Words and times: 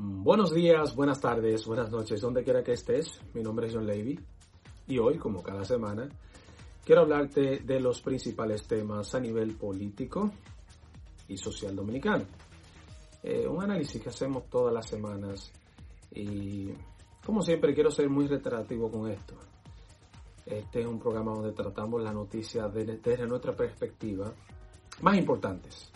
Buenos 0.00 0.54
días, 0.54 0.94
buenas 0.94 1.20
tardes, 1.20 1.66
buenas 1.66 1.90
noches, 1.90 2.20
donde 2.20 2.44
quiera 2.44 2.62
que 2.62 2.70
estés. 2.70 3.20
Mi 3.34 3.42
nombre 3.42 3.66
es 3.66 3.74
John 3.74 3.84
Levy 3.84 4.16
y 4.86 4.98
hoy, 5.00 5.18
como 5.18 5.42
cada 5.42 5.64
semana, 5.64 6.08
quiero 6.84 7.00
hablarte 7.00 7.58
de 7.58 7.80
los 7.80 8.00
principales 8.00 8.68
temas 8.68 9.12
a 9.16 9.18
nivel 9.18 9.56
político 9.56 10.30
y 11.26 11.36
social 11.36 11.74
dominicano. 11.74 12.26
Eh, 13.24 13.48
un 13.48 13.60
análisis 13.60 14.00
que 14.00 14.10
hacemos 14.10 14.48
todas 14.48 14.72
las 14.72 14.86
semanas 14.86 15.50
y, 16.12 16.68
como 17.26 17.42
siempre, 17.42 17.74
quiero 17.74 17.90
ser 17.90 18.08
muy 18.08 18.28
reiterativo 18.28 18.92
con 18.92 19.10
esto. 19.10 19.34
Este 20.46 20.82
es 20.82 20.86
un 20.86 21.00
programa 21.00 21.32
donde 21.32 21.50
tratamos 21.50 22.00
las 22.00 22.14
noticias 22.14 22.72
desde 22.72 23.26
nuestra 23.26 23.52
perspectiva 23.52 24.32
más 25.02 25.18
importantes 25.18 25.90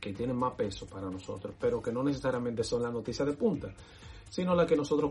que 0.00 0.12
tienen 0.12 0.36
más 0.36 0.54
peso 0.54 0.86
para 0.86 1.10
nosotros, 1.10 1.54
pero 1.58 1.82
que 1.82 1.92
no 1.92 2.02
necesariamente 2.02 2.64
son 2.64 2.82
las 2.82 2.92
noticias 2.92 3.26
de 3.26 3.34
punta, 3.34 3.74
sino 4.28 4.54
las 4.54 4.66
que 4.66 4.76
nosotros 4.76 5.10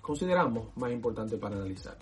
consideramos 0.00 0.76
más 0.76 0.90
importantes 0.92 1.38
para 1.38 1.56
analizar. 1.56 1.96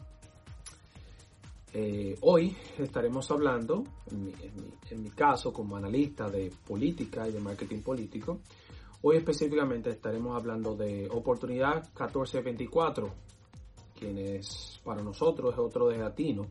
Eh, 1.79 2.17
hoy 2.23 2.57
estaremos 2.79 3.31
hablando, 3.31 3.85
en 4.11 5.03
mi, 5.03 5.11
caso 5.11 5.53
como 5.53 5.77
analista 5.77 6.31
de 6.31 6.51
política 6.67 7.29
y 7.29 7.33
de 7.33 7.41
marketing 7.41 7.83
político, 7.83 8.41
hoy 9.03 9.19
específicamente 9.19 9.91
estaremos 9.91 10.35
hablando 10.35 10.75
de 10.75 11.07
oportunidad 11.11 11.83
1424, 11.89 13.11
quien 13.95 14.17
es 14.17 14.81
para 14.83 15.03
nosotros 15.03 15.53
es 15.53 15.59
otro 15.59 15.89
de 15.89 15.99
latino 15.99 16.47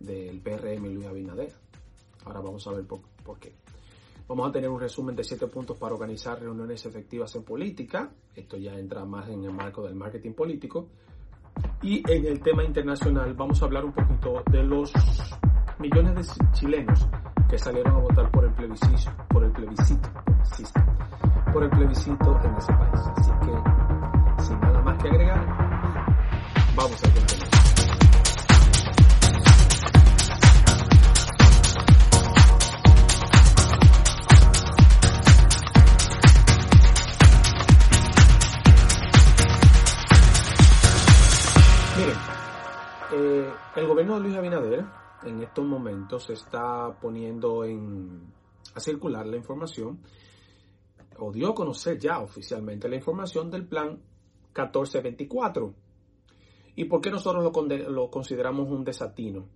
del 0.00 0.40
PRM 0.40 0.94
Luis 0.94 1.06
Abinader. 1.08 1.52
Ahora 2.24 2.40
vamos 2.40 2.66
a 2.66 2.72
ver 2.72 2.86
por, 2.86 3.00
por 3.24 3.38
qué. 3.38 3.54
Vamos 4.26 4.48
a 4.48 4.52
tener 4.52 4.70
un 4.70 4.80
resumen 4.80 5.14
de 5.14 5.24
siete 5.24 5.46
puntos 5.48 5.76
para 5.76 5.94
organizar 5.94 6.40
reuniones 6.40 6.86
efectivas 6.86 7.34
en 7.36 7.44
política. 7.44 8.10
Esto 8.34 8.56
ya 8.56 8.72
entra 8.74 9.04
más 9.04 9.28
en 9.28 9.44
el 9.44 9.52
marco 9.52 9.82
del 9.82 9.94
marketing 9.94 10.32
político. 10.32 10.88
Y 11.82 12.02
en 12.10 12.26
el 12.26 12.40
tema 12.40 12.64
internacional 12.64 13.34
vamos 13.34 13.60
a 13.60 13.66
hablar 13.66 13.84
un 13.84 13.92
poquito 13.92 14.42
de 14.50 14.62
los 14.62 14.92
millones 15.78 16.14
de 16.14 16.50
chilenos 16.52 17.06
que 17.48 17.58
salieron 17.58 17.94
a 17.94 17.98
votar 17.98 18.30
por 18.30 18.44
el 18.44 18.52
plebiscito, 18.52 19.12
por 19.28 19.44
el 19.44 19.52
plebiscito, 19.52 20.08
por 21.52 21.64
el 21.64 21.70
plebiscito 21.70 22.40
en 22.42 22.54
ese 22.56 22.72
país. 22.72 23.00
Así 23.16 23.30
que, 23.30 24.42
sin 24.42 24.60
nada 24.60 24.82
más 24.82 25.02
que 25.02 25.08
agregar, 25.08 25.46
vamos 26.74 27.04
a 27.04 27.12
continuar. 27.12 27.43
Luis 44.18 44.36
Abinader 44.36 44.84
en 45.24 45.42
estos 45.42 45.64
momentos 45.64 46.28
está 46.30 46.98
poniendo 47.00 47.64
en, 47.64 48.32
a 48.74 48.80
circular 48.80 49.26
la 49.26 49.36
información, 49.36 50.00
o 51.18 51.32
dio 51.32 51.50
a 51.50 51.54
conocer 51.54 51.98
ya 51.98 52.20
oficialmente 52.20 52.88
la 52.88 52.96
información 52.96 53.50
del 53.50 53.66
plan 53.66 54.00
1424. 54.54 55.74
¿Y 56.76 56.84
por 56.84 57.00
qué 57.00 57.10
nosotros 57.10 57.44
lo, 57.44 57.90
lo 57.90 58.10
consideramos 58.10 58.68
un 58.70 58.84
desatino? 58.84 59.46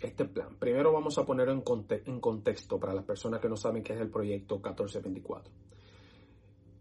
Este 0.00 0.24
plan. 0.24 0.56
Primero 0.58 0.92
vamos 0.92 1.18
a 1.18 1.26
ponerlo 1.26 1.52
en, 1.52 1.64
en 2.06 2.20
contexto 2.20 2.78
para 2.78 2.94
las 2.94 3.04
personas 3.04 3.40
que 3.40 3.48
no 3.48 3.56
saben 3.56 3.82
qué 3.82 3.94
es 3.94 4.00
el 4.00 4.10
proyecto 4.10 4.56
1424. 4.56 5.52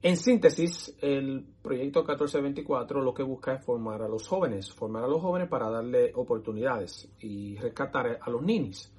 En 0.08 0.16
síntesis, 0.16 0.96
el 1.02 1.46
proyecto 1.62 2.00
1424 2.00 3.02
lo 3.02 3.14
que 3.14 3.24
busca 3.24 3.56
es 3.56 3.66
formar 3.66 4.02
a 4.02 4.08
los 4.08 4.26
jóvenes, 4.26 4.72
formar 4.72 5.04
a 5.04 5.08
los 5.08 5.22
jóvenes 5.22 5.50
para 5.50 5.70
darle 5.70 6.14
oportunidades 6.16 7.12
y 7.20 7.58
rescatar 7.58 8.18
a 8.22 8.30
los 8.30 8.42
ninis. 8.42 8.90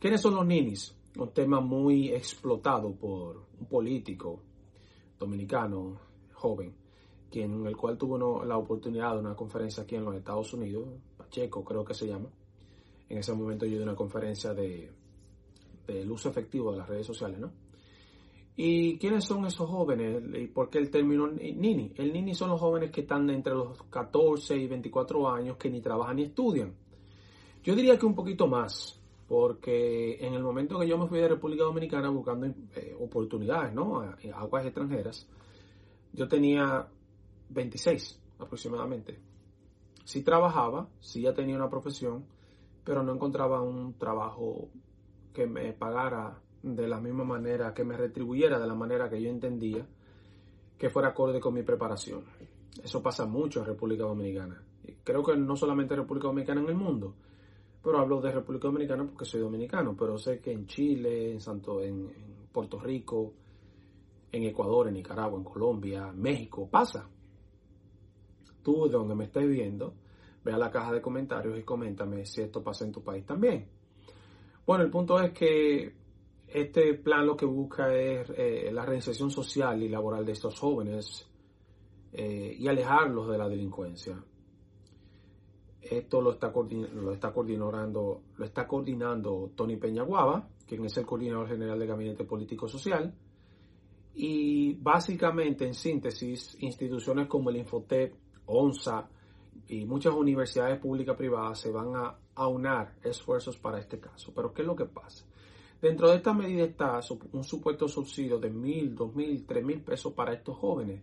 ¿Quiénes 0.00 0.20
son 0.20 0.34
los 0.34 0.44
ninis? 0.44 0.92
Un 1.16 1.32
tema 1.32 1.60
muy 1.60 2.08
explotado 2.08 2.92
por 2.96 3.46
un 3.60 3.66
político 3.68 4.42
dominicano 5.20 6.00
joven, 6.32 6.74
quien, 7.30 7.52
en 7.52 7.66
el 7.68 7.76
cual 7.76 7.96
tuvo 7.96 8.44
la 8.44 8.56
oportunidad 8.56 9.12
de 9.12 9.20
una 9.20 9.36
conferencia 9.36 9.84
aquí 9.84 9.94
en 9.94 10.04
los 10.04 10.16
Estados 10.16 10.52
Unidos, 10.52 10.88
Pacheco 11.16 11.62
creo 11.62 11.84
que 11.84 11.94
se 11.94 12.08
llama. 12.08 12.28
En 13.08 13.18
ese 13.18 13.32
momento 13.34 13.66
yo 13.66 13.76
di 13.76 13.84
una 13.84 13.94
conferencia 13.94 14.52
de, 14.52 14.90
del 15.86 16.10
uso 16.10 16.28
efectivo 16.28 16.72
de 16.72 16.78
las 16.78 16.88
redes 16.88 17.06
sociales, 17.06 17.38
¿no? 17.38 17.69
¿Y 18.62 18.98
quiénes 18.98 19.24
son 19.24 19.46
esos 19.46 19.70
jóvenes? 19.70 20.22
¿Y 20.38 20.48
por 20.48 20.68
qué 20.68 20.76
el 20.76 20.90
término 20.90 21.26
Nini? 21.28 21.94
El 21.96 22.12
Nini 22.12 22.34
son 22.34 22.50
los 22.50 22.60
jóvenes 22.60 22.90
que 22.90 23.00
están 23.00 23.30
entre 23.30 23.54
los 23.54 23.84
14 23.84 24.54
y 24.54 24.66
24 24.66 25.30
años 25.30 25.56
que 25.56 25.70
ni 25.70 25.80
trabajan 25.80 26.16
ni 26.16 26.24
estudian. 26.24 26.74
Yo 27.62 27.74
diría 27.74 27.96
que 27.96 28.04
un 28.04 28.14
poquito 28.14 28.46
más, 28.46 29.00
porque 29.26 30.18
en 30.20 30.34
el 30.34 30.42
momento 30.42 30.78
que 30.78 30.86
yo 30.86 30.98
me 30.98 31.08
fui 31.08 31.20
de 31.20 31.28
República 31.28 31.64
Dominicana 31.64 32.10
buscando 32.10 32.48
eh, 32.48 32.94
oportunidades, 33.00 33.72
¿no? 33.72 33.98
A, 33.98 34.18
aguas 34.34 34.66
extranjeras, 34.66 35.26
yo 36.12 36.28
tenía 36.28 36.86
26 37.48 38.20
aproximadamente. 38.40 39.18
Sí 40.04 40.22
trabajaba, 40.22 40.86
sí 41.00 41.22
ya 41.22 41.32
tenía 41.32 41.56
una 41.56 41.70
profesión, 41.70 42.26
pero 42.84 43.02
no 43.02 43.14
encontraba 43.14 43.62
un 43.62 43.94
trabajo 43.94 44.68
que 45.32 45.46
me 45.46 45.72
pagara 45.72 46.38
de 46.62 46.88
la 46.88 47.00
misma 47.00 47.24
manera, 47.24 47.72
que 47.72 47.84
me 47.84 47.96
retribuyera 47.96 48.58
de 48.58 48.66
la 48.66 48.74
manera 48.74 49.08
que 49.08 49.20
yo 49.20 49.30
entendía 49.30 49.86
que 50.78 50.90
fuera 50.90 51.08
acorde 51.08 51.40
con 51.40 51.54
mi 51.54 51.62
preparación. 51.62 52.24
Eso 52.82 53.02
pasa 53.02 53.26
mucho 53.26 53.60
en 53.60 53.66
República 53.66 54.04
Dominicana. 54.04 54.62
Creo 55.04 55.22
que 55.22 55.36
no 55.36 55.56
solamente 55.56 55.94
en 55.94 56.00
República 56.00 56.28
Dominicana 56.28 56.60
en 56.62 56.68
el 56.68 56.74
mundo, 56.74 57.14
pero 57.82 57.98
hablo 57.98 58.20
de 58.20 58.32
República 58.32 58.68
Dominicana 58.68 59.04
porque 59.04 59.24
soy 59.24 59.40
dominicano, 59.40 59.96
pero 59.96 60.18
sé 60.18 60.40
que 60.40 60.52
en 60.52 60.66
Chile, 60.66 61.32
en, 61.32 61.40
Santo, 61.40 61.82
en, 61.82 62.10
Puerto 62.52 62.78
Rico, 62.78 63.32
en 64.32 64.42
Ecuador, 64.44 64.88
en 64.88 64.94
Nicaragua, 64.94 65.38
en 65.38 65.44
Colombia, 65.44 66.12
México, 66.12 66.68
pasa. 66.68 67.08
Tú 68.62 68.86
de 68.86 68.92
donde 68.92 69.14
me 69.14 69.24
estés 69.24 69.48
viendo, 69.48 69.94
ve 70.44 70.52
a 70.52 70.58
la 70.58 70.70
caja 70.70 70.92
de 70.92 71.00
comentarios 71.00 71.58
y 71.58 71.62
coméntame 71.62 72.26
si 72.26 72.42
esto 72.42 72.62
pasa 72.62 72.84
en 72.84 72.92
tu 72.92 73.02
país 73.02 73.24
también. 73.24 73.68
Bueno, 74.66 74.84
el 74.84 74.90
punto 74.90 75.20
es 75.20 75.32
que 75.32 75.94
este 76.52 76.94
plan 76.94 77.26
lo 77.26 77.36
que 77.36 77.46
busca 77.46 77.94
es 77.94 78.30
eh, 78.36 78.70
la 78.72 78.84
reinserción 78.84 79.30
social 79.30 79.82
y 79.82 79.88
laboral 79.88 80.24
de 80.24 80.32
estos 80.32 80.58
jóvenes 80.58 81.28
eh, 82.12 82.56
y 82.58 82.66
alejarlos 82.66 83.28
de 83.28 83.38
la 83.38 83.48
delincuencia. 83.48 84.22
Esto 85.80 86.20
lo 86.20 86.32
está, 86.32 86.52
coordinando, 86.52 87.00
lo 88.36 88.44
está 88.44 88.66
coordinando 88.66 89.52
Tony 89.54 89.76
Peñaguaba, 89.76 90.48
quien 90.66 90.84
es 90.84 90.96
el 90.98 91.06
coordinador 91.06 91.48
general 91.48 91.78
del 91.78 91.88
Gabinete 91.88 92.24
Político 92.24 92.68
Social. 92.68 93.14
Y 94.14 94.74
básicamente, 94.74 95.66
en 95.66 95.74
síntesis, 95.74 96.56
instituciones 96.60 97.28
como 97.28 97.50
el 97.50 97.56
Infotep, 97.56 98.14
ONSA 98.46 99.08
y 99.68 99.86
muchas 99.86 100.12
universidades 100.14 100.80
públicas 100.80 101.16
privadas 101.16 101.60
se 101.60 101.70
van 101.70 101.94
a 101.94 102.18
aunar 102.34 102.96
esfuerzos 103.02 103.56
para 103.56 103.78
este 103.78 104.00
caso. 104.00 104.32
Pero 104.34 104.52
¿qué 104.52 104.62
es 104.62 104.68
lo 104.68 104.76
que 104.76 104.86
pasa? 104.86 105.29
Dentro 105.80 106.10
de 106.10 106.16
esta 106.16 106.34
medida 106.34 106.64
está 106.64 107.00
un 107.32 107.44
supuesto 107.44 107.88
subsidio 107.88 108.38
de 108.38 108.50
mil, 108.50 108.94
dos 108.94 109.14
mil, 109.14 109.46
tres 109.46 109.64
mil 109.64 109.80
pesos 109.80 110.12
para 110.12 110.34
estos 110.34 110.56
jóvenes. 110.58 111.00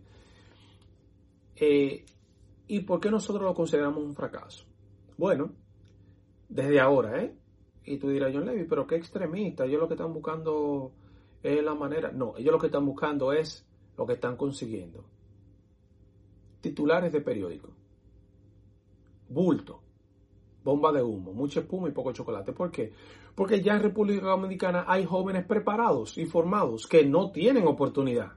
Eh, 1.56 2.04
¿Y 2.68 2.80
por 2.80 3.00
qué 3.00 3.10
nosotros 3.10 3.44
lo 3.44 3.54
consideramos 3.54 4.04
un 4.04 4.14
fracaso? 4.14 4.64
Bueno, 5.16 5.52
desde 6.48 6.80
ahora, 6.80 7.22
¿eh? 7.22 7.34
Y 7.84 7.98
tú 7.98 8.08
dirás, 8.10 8.30
John 8.32 8.46
Levy, 8.46 8.64
pero 8.64 8.86
qué 8.86 8.96
extremista, 8.96 9.64
ellos 9.64 9.80
lo 9.80 9.88
que 9.88 9.94
están 9.94 10.12
buscando 10.12 10.92
es 11.42 11.62
la 11.64 11.74
manera. 11.74 12.12
No, 12.12 12.36
ellos 12.36 12.52
lo 12.52 12.58
que 12.58 12.66
están 12.66 12.86
buscando 12.86 13.32
es 13.32 13.66
lo 13.96 14.06
que 14.06 14.12
están 14.12 14.36
consiguiendo. 14.36 15.04
Titulares 16.60 17.12
de 17.12 17.20
periódico. 17.20 17.72
Bulto 19.28 19.88
bomba 20.68 20.92
de 20.92 21.02
humo, 21.02 21.32
mucha 21.32 21.60
espuma 21.60 21.88
y 21.88 21.92
poco 21.92 22.12
chocolate. 22.12 22.52
¿Por 22.52 22.70
qué? 22.70 22.92
Porque 23.38 23.62
ya 23.62 23.74
en 23.74 23.82
República 23.82 24.26
Dominicana 24.26 24.84
hay 24.88 25.04
jóvenes 25.04 25.46
preparados 25.46 26.18
y 26.18 26.26
formados 26.26 26.88
que 26.88 27.06
no 27.06 27.30
tienen 27.30 27.68
oportunidad. 27.68 28.32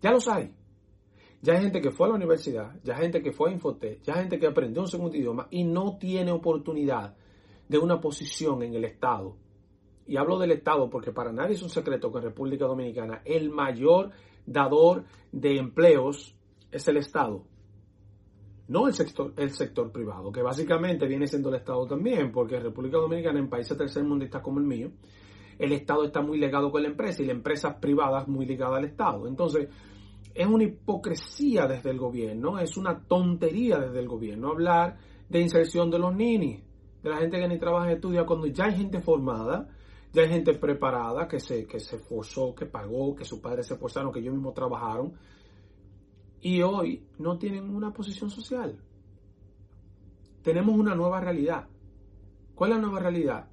Ya 0.00 0.12
los 0.12 0.28
hay. 0.28 0.54
Ya 1.42 1.54
hay 1.54 1.62
gente 1.62 1.80
que 1.80 1.90
fue 1.90 2.06
a 2.06 2.10
la 2.10 2.14
universidad, 2.14 2.72
ya 2.84 2.94
hay 2.94 3.02
gente 3.02 3.20
que 3.20 3.32
fue 3.32 3.50
a 3.50 3.52
Infotec, 3.52 4.00
ya 4.02 4.14
hay 4.14 4.20
gente 4.20 4.38
que 4.38 4.46
aprendió 4.46 4.82
un 4.82 4.86
segundo 4.86 5.16
idioma 5.16 5.48
y 5.50 5.64
no 5.64 5.98
tiene 5.98 6.30
oportunidad 6.30 7.16
de 7.68 7.78
una 7.78 8.00
posición 8.00 8.62
en 8.62 8.74
el 8.74 8.84
Estado. 8.84 9.36
Y 10.06 10.16
hablo 10.16 10.38
del 10.38 10.52
Estado 10.52 10.88
porque 10.88 11.10
para 11.10 11.32
nadie 11.32 11.54
es 11.54 11.62
un 11.62 11.68
secreto 11.68 12.12
que 12.12 12.18
en 12.18 12.24
República 12.26 12.66
Dominicana 12.66 13.22
el 13.24 13.50
mayor 13.50 14.12
dador 14.46 15.04
de 15.32 15.56
empleos 15.56 16.36
es 16.70 16.86
el 16.86 16.98
Estado 16.98 17.44
no 18.70 18.86
el 18.86 18.94
sector, 18.94 19.34
el 19.36 19.50
sector 19.50 19.90
privado, 19.90 20.30
que 20.30 20.42
básicamente 20.42 21.08
viene 21.08 21.26
siendo 21.26 21.48
el 21.48 21.56
Estado 21.56 21.88
también, 21.88 22.30
porque 22.30 22.60
República 22.60 22.98
Dominicana, 22.98 23.40
en 23.40 23.48
países 23.48 23.76
tercermundistas 23.76 24.40
como 24.42 24.60
el 24.60 24.64
mío, 24.64 24.92
el 25.58 25.72
Estado 25.72 26.04
está 26.04 26.22
muy 26.22 26.38
ligado 26.38 26.70
con 26.70 26.82
la 26.82 26.88
empresa 26.88 27.20
y 27.20 27.26
la 27.26 27.32
empresa 27.32 27.80
privada 27.80 28.24
muy 28.28 28.46
ligada 28.46 28.76
al 28.76 28.84
Estado. 28.84 29.26
Entonces, 29.26 29.68
es 30.32 30.46
una 30.46 30.62
hipocresía 30.62 31.66
desde 31.66 31.90
el 31.90 31.98
gobierno, 31.98 32.60
es 32.60 32.76
una 32.76 33.00
tontería 33.00 33.76
desde 33.78 33.98
el 33.98 34.06
gobierno 34.06 34.50
hablar 34.50 34.98
de 35.28 35.40
inserción 35.40 35.90
de 35.90 35.98
los 35.98 36.14
ninis, 36.14 36.62
de 37.02 37.10
la 37.10 37.16
gente 37.16 37.40
que 37.40 37.48
ni 37.48 37.58
trabaja 37.58 37.88
ni 37.88 37.94
estudia, 37.94 38.24
cuando 38.24 38.46
ya 38.46 38.66
hay 38.66 38.76
gente 38.76 39.00
formada, 39.00 39.66
ya 40.12 40.22
hay 40.22 40.28
gente 40.28 40.54
preparada, 40.54 41.26
que 41.26 41.40
se, 41.40 41.66
que 41.66 41.80
se 41.80 41.96
esforzó, 41.96 42.54
que 42.54 42.66
pagó, 42.66 43.16
que 43.16 43.24
sus 43.24 43.40
padres 43.40 43.66
se 43.66 43.74
esforzaron, 43.74 44.12
que 44.12 44.20
ellos 44.20 44.34
mismos 44.34 44.54
trabajaron, 44.54 45.14
y 46.40 46.62
hoy 46.62 47.04
no 47.18 47.38
tienen 47.38 47.74
una 47.74 47.92
posición 47.92 48.30
social. 48.30 48.78
Tenemos 50.42 50.76
una 50.76 50.94
nueva 50.94 51.20
realidad. 51.20 51.68
¿Cuál 52.54 52.72
es 52.72 52.76
la 52.76 52.82
nueva 52.82 53.00
realidad? 53.00 53.48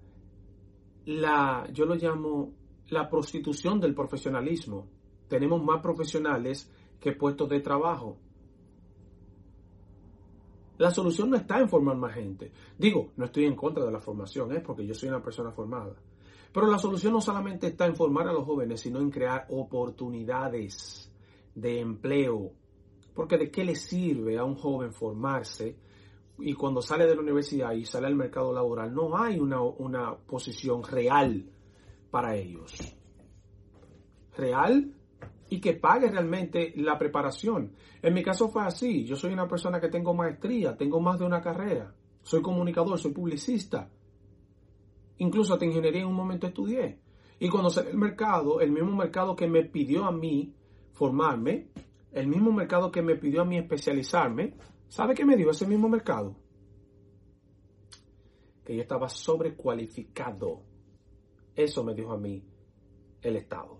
La, 1.06 1.68
yo 1.72 1.86
lo 1.86 1.95
llamo 1.95 2.54
la 2.89 3.10
prostitución 3.10 3.80
del 3.80 3.94
profesionalismo. 3.94 4.88
Tenemos 5.28 5.63
más 5.63 5.81
profesionales 5.81 6.72
que 7.00 7.12
puestos 7.12 7.50
de 7.50 7.60
trabajo. 7.60 8.18
La 10.78 10.92
solución 10.92 11.31
no 11.31 11.38
está 11.38 11.60
en 11.60 11.69
formar 11.69 11.98
más 11.98 12.13
gente. 12.13 12.51
Digo, 12.78 13.12
no 13.18 13.25
estoy 13.25 13.45
en 13.45 13.56
contra 13.56 13.83
de 13.83 13.92
la 13.92 14.00
formación, 14.00 14.51
es 14.54 14.62
porque 14.62 14.86
yo 14.86 14.94
soy 14.94 15.10
una 15.10 15.24
persona 15.24 15.51
formada. 15.51 15.95
Pero 16.54 16.68
la 16.68 16.78
solución 16.78 17.13
no 17.13 17.22
solamente 17.22 17.68
está 17.68 17.86
en 17.86 17.95
formar 17.95 18.28
a 18.28 18.33
los 18.33 18.45
jóvenes, 18.45 18.81
sino 18.81 19.00
en 19.00 19.10
crear 19.10 19.48
oportunidades 19.50 21.12
de 21.56 21.80
empleo. 21.80 22.51
Porque 23.18 23.40
de 23.40 23.50
qué 23.50 23.66
le 23.66 23.74
sirve 23.74 24.38
a 24.38 24.44
un 24.44 24.54
joven 24.54 24.94
formarse 24.94 25.75
y 26.38 26.54
cuando 26.54 26.84
sale 26.84 27.08
de 27.08 27.16
la 27.16 27.22
universidad 27.22 27.72
y 27.72 27.84
sale 27.84 28.06
al 28.06 28.16
mercado 28.16 28.54
laboral 28.54 28.94
no 28.94 29.18
hay 29.18 29.40
una, 29.40 29.60
una 29.60 30.16
posición 30.16 30.84
real 30.84 31.50
para 32.12 32.36
ellos. 32.36 32.78
Real 34.38 34.94
y 35.50 35.60
que 35.60 35.74
pague 35.74 36.12
realmente 36.12 36.74
la 36.75 37.00
preparación. 37.00 37.74
En 38.04 38.14
mi 38.14 38.22
caso 38.22 38.50
fue 38.50 38.62
así. 38.64 39.04
Yo 39.04 39.16
soy 39.16 39.34
una 39.34 39.48
persona 39.48 39.81
que 39.81 39.90
tengo 39.90 40.14
maestría, 40.14 40.78
tengo 40.78 41.00
más 41.00 41.18
de 41.18 41.25
una 41.25 41.42
carrera. 41.42 41.96
Soy 42.22 42.44
comunicador, 42.44 43.00
soy 43.00 43.14
publicista. 43.14 43.90
Incluso 45.18 45.54
hasta 45.54 45.66
ingeniería 45.66 46.02
en 46.02 46.08
un 46.08 46.14
momento 46.14 46.46
estudié. 46.46 47.00
Y 47.40 47.50
cuando 47.50 47.72
sale 47.72 47.90
el 47.90 47.98
mercado, 47.98 48.62
el 48.62 48.72
mismo 48.72 48.96
mercado 48.96 49.36
que 49.36 49.48
me 49.48 49.64
pidió 49.64 50.06
a 50.06 50.12
mí 50.12 50.54
formarme, 50.94 51.69
el 52.12 52.27
mismo 52.27 52.51
mercado 52.51 52.92
que 52.92 53.01
me 53.01 53.15
pidió 53.15 53.42
a 53.42 53.45
mí 53.45 53.57
especializarme, 53.57 54.56
¿sabe 54.88 55.13
qué 55.13 55.25
me 55.25 55.36
dio 55.36 55.50
ese 55.50 55.68
mismo 55.68 55.89
mercado? 55.89 56.36
Que 58.63 58.75
yo 58.75 58.81
estaba 58.81 59.09
sobrecualificado. 59.09 60.63
Eso 61.56 61.83
me 61.83 61.94
dijo 61.94 62.13
a 62.13 62.18
mí 62.18 62.44
el 63.21 63.36
Estado. 63.36 63.80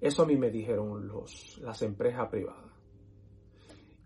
Eso 0.00 0.22
a 0.22 0.26
mí 0.26 0.36
me 0.36 0.50
dijeron 0.50 1.06
los, 1.06 1.58
las 1.58 1.80
empresas 1.82 2.28
privadas. 2.28 2.72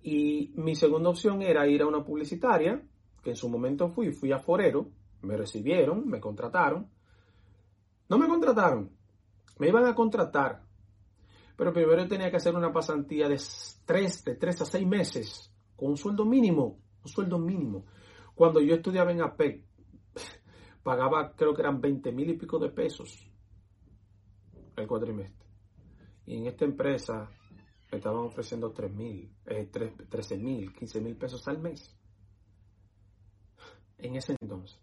Y 0.02 0.52
mi 0.56 0.76
segunda 0.76 1.08
opción 1.08 1.42
era 1.42 1.66
ir 1.66 1.82
a 1.82 1.86
una 1.86 2.04
publicitaria, 2.04 2.86
que 3.22 3.30
en 3.30 3.36
su 3.36 3.48
momento 3.48 3.88
fui, 3.88 4.12
fui 4.12 4.30
a 4.30 4.38
Forero, 4.38 4.90
me 5.22 5.36
recibieron, 5.36 6.06
me 6.06 6.20
contrataron. 6.20 6.90
No 8.08 8.18
me 8.18 8.28
contrataron, 8.28 8.92
me 9.58 9.68
iban 9.68 9.86
a 9.86 9.94
contratar. 9.94 10.65
Pero 11.56 11.72
primero 11.72 12.06
tenía 12.06 12.30
que 12.30 12.36
hacer 12.36 12.54
una 12.54 12.72
pasantía 12.72 13.28
de 13.28 13.40
tres, 13.84 14.24
de 14.24 14.34
tres 14.34 14.60
a 14.60 14.66
seis 14.66 14.86
meses, 14.86 15.52
con 15.74 15.90
un 15.90 15.96
sueldo 15.96 16.24
mínimo, 16.24 16.78
un 17.02 17.08
sueldo 17.08 17.38
mínimo. 17.38 17.86
Cuando 18.34 18.60
yo 18.60 18.74
estudiaba 18.74 19.12
en 19.12 19.22
APEC, 19.22 19.64
pagaba 20.82 21.34
creo 21.34 21.54
que 21.54 21.62
eran 21.62 21.80
20 21.80 22.12
mil 22.12 22.30
y 22.30 22.36
pico 22.36 22.58
de 22.58 22.70
pesos 22.70 23.30
el 24.76 24.86
cuatrimestre. 24.86 25.46
Y 26.26 26.36
en 26.36 26.46
esta 26.46 26.64
empresa 26.64 27.30
me 27.90 27.98
estaban 27.98 28.24
ofreciendo 28.24 28.72
3 28.72 28.92
mil, 28.92 29.32
eh, 29.46 29.66
13 29.66 30.36
mil, 30.36 30.72
15 30.74 31.00
mil 31.00 31.16
pesos 31.16 31.46
al 31.48 31.58
mes. 31.58 31.96
En 33.98 34.16
ese 34.16 34.36
entonces, 34.40 34.78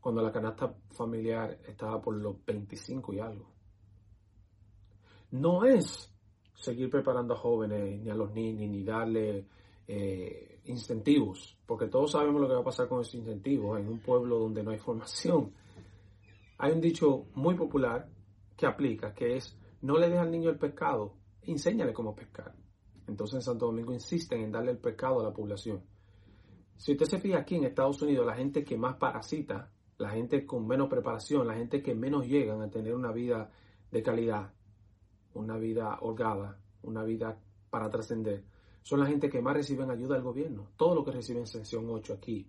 cuando 0.00 0.22
la 0.22 0.32
canasta 0.32 0.74
familiar 0.92 1.58
estaba 1.66 2.00
por 2.00 2.16
los 2.16 2.42
25 2.44 3.12
y 3.12 3.20
algo. 3.20 3.55
No 5.30 5.64
es 5.64 6.12
seguir 6.54 6.90
preparando 6.90 7.34
a 7.34 7.36
jóvenes, 7.36 8.00
ni 8.00 8.10
a 8.10 8.14
los 8.14 8.32
niños, 8.32 8.70
ni 8.70 8.82
darle 8.82 9.46
eh, 9.86 10.60
incentivos, 10.64 11.58
porque 11.66 11.86
todos 11.86 12.12
sabemos 12.12 12.40
lo 12.40 12.48
que 12.48 12.54
va 12.54 12.60
a 12.60 12.64
pasar 12.64 12.88
con 12.88 13.00
esos 13.00 13.14
incentivos 13.14 13.78
en 13.78 13.88
un 13.88 14.00
pueblo 14.00 14.38
donde 14.38 14.62
no 14.62 14.70
hay 14.70 14.78
formación. 14.78 15.52
Hay 16.58 16.72
un 16.72 16.80
dicho 16.80 17.26
muy 17.34 17.54
popular 17.54 18.08
que 18.56 18.64
aplica, 18.64 19.12
que 19.12 19.36
es 19.36 19.58
no 19.82 19.98
le 19.98 20.08
deja 20.08 20.22
al 20.22 20.30
niño 20.30 20.48
el 20.48 20.58
pescado, 20.58 21.12
enséñale 21.42 21.92
cómo 21.92 22.14
pescar. 22.14 22.54
Entonces 23.06 23.36
en 23.36 23.42
Santo 23.42 23.66
Domingo 23.66 23.92
insisten 23.92 24.40
en 24.40 24.52
darle 24.52 24.72
el 24.72 24.78
pescado 24.78 25.20
a 25.20 25.24
la 25.24 25.32
población. 25.32 25.82
Si 26.76 26.92
usted 26.92 27.06
se 27.06 27.18
fija 27.18 27.38
aquí 27.38 27.56
en 27.56 27.64
Estados 27.64 28.00
Unidos, 28.02 28.26
la 28.26 28.34
gente 28.34 28.64
que 28.64 28.76
más 28.76 28.96
parasita, 28.96 29.70
la 29.98 30.10
gente 30.10 30.44
con 30.44 30.66
menos 30.66 30.88
preparación, 30.88 31.46
la 31.46 31.54
gente 31.54 31.82
que 31.82 31.94
menos 31.94 32.26
llegan 32.26 32.62
a 32.62 32.70
tener 32.70 32.94
una 32.94 33.12
vida 33.12 33.50
de 33.90 34.02
calidad, 34.02 34.52
una 35.36 35.56
vida 35.56 35.98
holgada, 36.00 36.58
una 36.82 37.04
vida 37.04 37.38
para 37.70 37.90
trascender, 37.90 38.44
son 38.82 39.00
la 39.00 39.06
gente 39.06 39.28
que 39.28 39.42
más 39.42 39.54
reciben 39.54 39.90
ayuda 39.90 40.14
del 40.14 40.22
gobierno. 40.22 40.68
Todo 40.76 40.94
lo 40.94 41.04
que 41.04 41.12
reciben 41.12 41.46
sección 41.46 41.86
8 41.88 42.14
aquí 42.14 42.48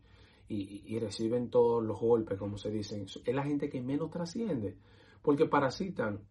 y, 0.50 0.98
reciben 1.00 1.50
todos 1.50 1.84
los 1.84 2.00
golpes, 2.00 2.38
como 2.38 2.58
se 2.58 2.72
dicen, 2.72 3.04
es 3.04 3.36
la 3.36 3.44
gente 3.44 3.70
que 3.70 3.82
menos 3.82 4.10
trasciende, 4.10 4.78
porque 5.22 5.46
parasitan 5.46 6.22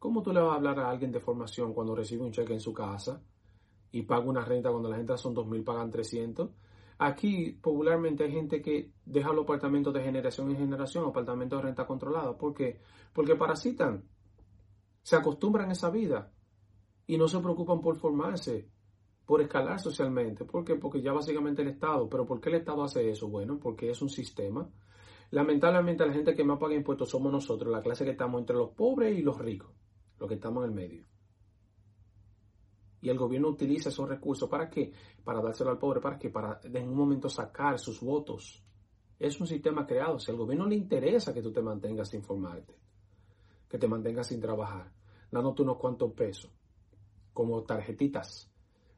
¿Cómo 0.00 0.22
tú 0.22 0.32
le 0.32 0.40
vas 0.40 0.52
a 0.52 0.56
hablar 0.56 0.80
a 0.80 0.90
alguien 0.90 1.12
de 1.12 1.20
formación 1.20 1.74
cuando 1.74 1.94
recibe 1.94 2.24
un 2.24 2.32
cheque 2.32 2.54
en 2.54 2.60
su 2.60 2.72
casa 2.72 3.22
y 3.92 4.00
paga 4.02 4.24
una 4.24 4.42
renta 4.42 4.70
cuando 4.70 4.88
las 4.88 4.96
rentas 4.96 5.20
son 5.20 5.34
2.000, 5.34 5.62
pagan 5.62 5.90
300? 5.90 6.50
Aquí 6.96 7.52
popularmente 7.52 8.24
hay 8.24 8.32
gente 8.32 8.62
que 8.62 8.92
deja 9.04 9.30
los 9.34 9.44
apartamentos 9.44 9.92
de 9.92 10.02
generación 10.02 10.50
en 10.50 10.56
generación, 10.56 11.04
apartamentos 11.06 11.58
de 11.58 11.66
renta 11.66 11.86
controlada. 11.86 12.34
¿Por 12.38 12.54
qué? 12.54 12.80
Porque 13.12 13.36
parasitan, 13.36 14.02
se 15.02 15.16
acostumbran 15.16 15.70
a 15.70 15.72
esa 15.72 15.90
vida 15.90 16.32
y 17.06 17.16
no 17.16 17.28
se 17.28 17.40
preocupan 17.40 17.80
por 17.80 17.96
formarse, 17.96 18.68
por 19.26 19.40
escalar 19.40 19.80
socialmente. 19.80 20.44
¿Por 20.44 20.64
qué? 20.64 20.76
Porque 20.76 21.02
ya 21.02 21.12
básicamente 21.12 21.62
el 21.62 21.68
Estado. 21.68 22.08
¿Pero 22.08 22.26
por 22.26 22.40
qué 22.40 22.50
el 22.50 22.56
Estado 22.56 22.84
hace 22.84 23.10
eso? 23.10 23.28
Bueno, 23.28 23.58
porque 23.58 23.90
es 23.90 24.00
un 24.02 24.10
sistema. 24.10 24.68
Lamentablemente 25.30 26.06
la 26.06 26.12
gente 26.12 26.34
que 26.34 26.44
más 26.44 26.58
paga 26.58 26.74
impuestos 26.74 27.10
somos 27.10 27.30
nosotros, 27.30 27.72
la 27.72 27.82
clase 27.82 28.04
que 28.04 28.10
estamos 28.12 28.40
entre 28.40 28.56
los 28.56 28.70
pobres 28.70 29.16
y 29.16 29.22
los 29.22 29.38
ricos 29.38 29.70
lo 30.20 30.28
que 30.28 30.34
estamos 30.34 30.62
en 30.62 30.70
el 30.70 30.76
medio. 30.76 31.04
Y 33.00 33.08
el 33.08 33.16
gobierno 33.16 33.48
utiliza 33.48 33.88
esos 33.88 34.08
recursos 34.08 34.48
para 34.48 34.68
qué? 34.68 34.92
Para 35.24 35.40
dárselo 35.40 35.70
al 35.70 35.78
pobre, 35.78 36.00
para 36.00 36.18
qué? 36.18 36.28
Para 36.28 36.60
en 36.62 36.88
un 36.88 36.96
momento 36.96 37.30
sacar 37.30 37.78
sus 37.78 38.00
votos. 38.00 38.62
Es 39.18 39.40
un 39.40 39.46
sistema 39.46 39.86
creado. 39.86 40.18
Si 40.18 40.30
al 40.30 40.36
gobierno 40.36 40.66
le 40.66 40.76
interesa 40.76 41.32
que 41.32 41.42
tú 41.42 41.50
te 41.50 41.62
mantengas 41.62 42.10
sin 42.10 42.22
formarte, 42.22 42.78
que 43.70 43.78
te 43.78 43.86
mantengas 43.86 44.26
sin 44.26 44.40
trabajar, 44.40 44.92
dándote 45.30 45.62
unos 45.62 45.78
cuantos 45.78 46.12
pesos, 46.12 46.50
como 47.32 47.62
tarjetitas 47.62 48.52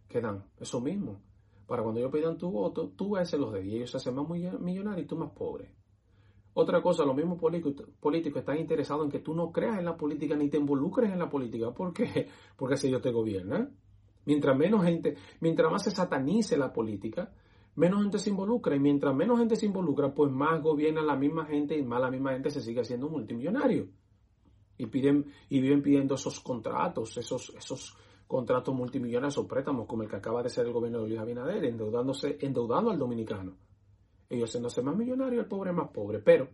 que 0.08 0.20
dan, 0.20 0.46
eso 0.58 0.80
mismo. 0.80 1.20
Para 1.66 1.82
cuando 1.82 2.00
ellos 2.00 2.12
pidan 2.12 2.38
tu 2.38 2.50
voto, 2.50 2.88
tú 2.88 3.16
a 3.16 3.22
ese 3.22 3.36
los 3.38 3.52
de 3.52 3.64
y 3.64 3.76
ellos 3.76 3.90
se 3.90 3.98
hacen 3.98 4.14
más 4.14 4.26
millonarios 4.28 5.04
y 5.04 5.06
tú 5.06 5.16
más 5.16 5.30
pobre. 5.30 5.74
Otra 6.54 6.82
cosa, 6.82 7.04
los 7.04 7.14
mismos 7.14 7.38
políticos 7.38 8.40
están 8.40 8.58
interesados 8.58 9.04
en 9.04 9.10
que 9.10 9.20
tú 9.20 9.34
no 9.34 9.52
creas 9.52 9.78
en 9.78 9.84
la 9.84 9.96
política 9.96 10.36
ni 10.36 10.50
te 10.50 10.58
involucres 10.58 11.10
en 11.10 11.18
la 11.18 11.28
política. 11.28 11.72
¿Por 11.72 11.92
qué? 11.92 12.28
Porque 12.56 12.74
así 12.74 12.88
ellos 12.88 13.00
te 13.00 13.10
gobiernan. 13.10 13.74
Mientras 14.24 14.56
menos 14.56 14.84
gente, 14.84 15.16
mientras 15.40 15.70
más 15.70 15.84
se 15.84 15.90
satanice 15.90 16.56
la 16.56 16.72
política, 16.72 17.32
menos 17.74 18.02
gente 18.02 18.18
se 18.18 18.30
involucra. 18.30 18.76
Y 18.76 18.80
mientras 18.80 19.14
menos 19.14 19.38
gente 19.38 19.56
se 19.56 19.66
involucra, 19.66 20.12
pues 20.14 20.30
más 20.30 20.62
gobierna 20.62 21.02
la 21.02 21.16
misma 21.16 21.46
gente 21.46 21.76
y 21.76 21.82
más 21.82 22.00
la 22.00 22.10
misma 22.10 22.32
gente 22.32 22.50
se 22.50 22.60
sigue 22.60 22.80
haciendo 22.80 23.08
multimillonario. 23.08 23.88
Y 24.78 24.86
piden, 24.86 25.32
y 25.48 25.60
viven 25.60 25.82
pidiendo 25.82 26.14
esos 26.14 26.40
contratos, 26.40 27.16
esos, 27.16 27.52
esos 27.56 27.96
contratos 28.26 28.74
multimillonarios 28.74 29.38
o 29.38 29.46
préstamos, 29.46 29.86
como 29.86 30.02
el 30.02 30.08
que 30.08 30.16
acaba 30.16 30.42
de 30.42 30.48
ser 30.48 30.66
el 30.66 30.72
gobierno 30.72 31.02
de 31.02 31.08
Luis 31.08 31.20
Abinader, 31.20 31.64
endeudándose, 31.64 32.38
endeudando 32.40 32.90
al 32.90 32.98
dominicano 32.98 33.56
ellos 34.32 34.48
haciéndose 34.48 34.82
más 34.82 34.96
millonario, 34.96 35.40
el 35.40 35.46
pobre 35.46 35.72
más 35.72 35.90
pobre. 35.90 36.20
Pero 36.20 36.48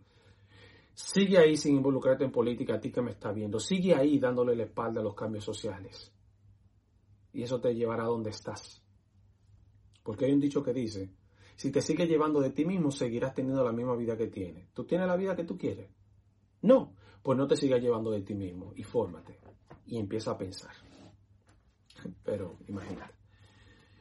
sigue 0.93 1.37
ahí 1.37 1.55
sin 1.55 1.77
involucrarte 1.77 2.25
en 2.25 2.31
política, 2.31 2.75
a 2.75 2.79
ti 2.79 2.91
que 2.91 3.01
me 3.01 3.11
está 3.11 3.31
viendo. 3.31 3.59
Sigue 3.59 3.95
ahí 3.95 4.19
dándole 4.19 4.55
la 4.55 4.63
espalda 4.63 4.99
a 4.99 5.03
los 5.03 5.15
cambios 5.15 5.45
sociales. 5.45 6.11
Y 7.31 7.43
eso 7.43 7.61
te 7.61 7.73
llevará 7.73 8.03
a 8.03 8.07
donde 8.07 8.31
estás. 8.31 8.83
Porque 10.03 10.25
hay 10.25 10.33
un 10.33 10.39
dicho 10.39 10.61
que 10.61 10.73
dice, 10.73 11.13
si 11.55 11.71
te 11.71 11.81
sigues 11.81 12.09
llevando 12.09 12.41
de 12.41 12.51
ti 12.51 12.65
mismo, 12.65 12.91
seguirás 12.91 13.33
teniendo 13.33 13.63
la 13.63 13.71
misma 13.71 13.95
vida 13.95 14.17
que 14.17 14.27
tienes. 14.27 14.73
¿Tú 14.73 14.83
tienes 14.83 15.07
la 15.07 15.15
vida 15.15 15.35
que 15.35 15.45
tú 15.45 15.57
quieres? 15.57 15.89
No, 16.61 16.95
pues 17.21 17.37
no 17.37 17.47
te 17.47 17.55
sigas 17.55 17.81
llevando 17.81 18.11
de 18.11 18.21
ti 18.21 18.35
mismo 18.35 18.73
y 18.75 18.83
fórmate. 18.83 19.39
Y 19.85 19.97
empieza 19.97 20.31
a 20.31 20.37
pensar. 20.37 20.73
Pero 22.23 22.57
imagínate. 22.67 23.15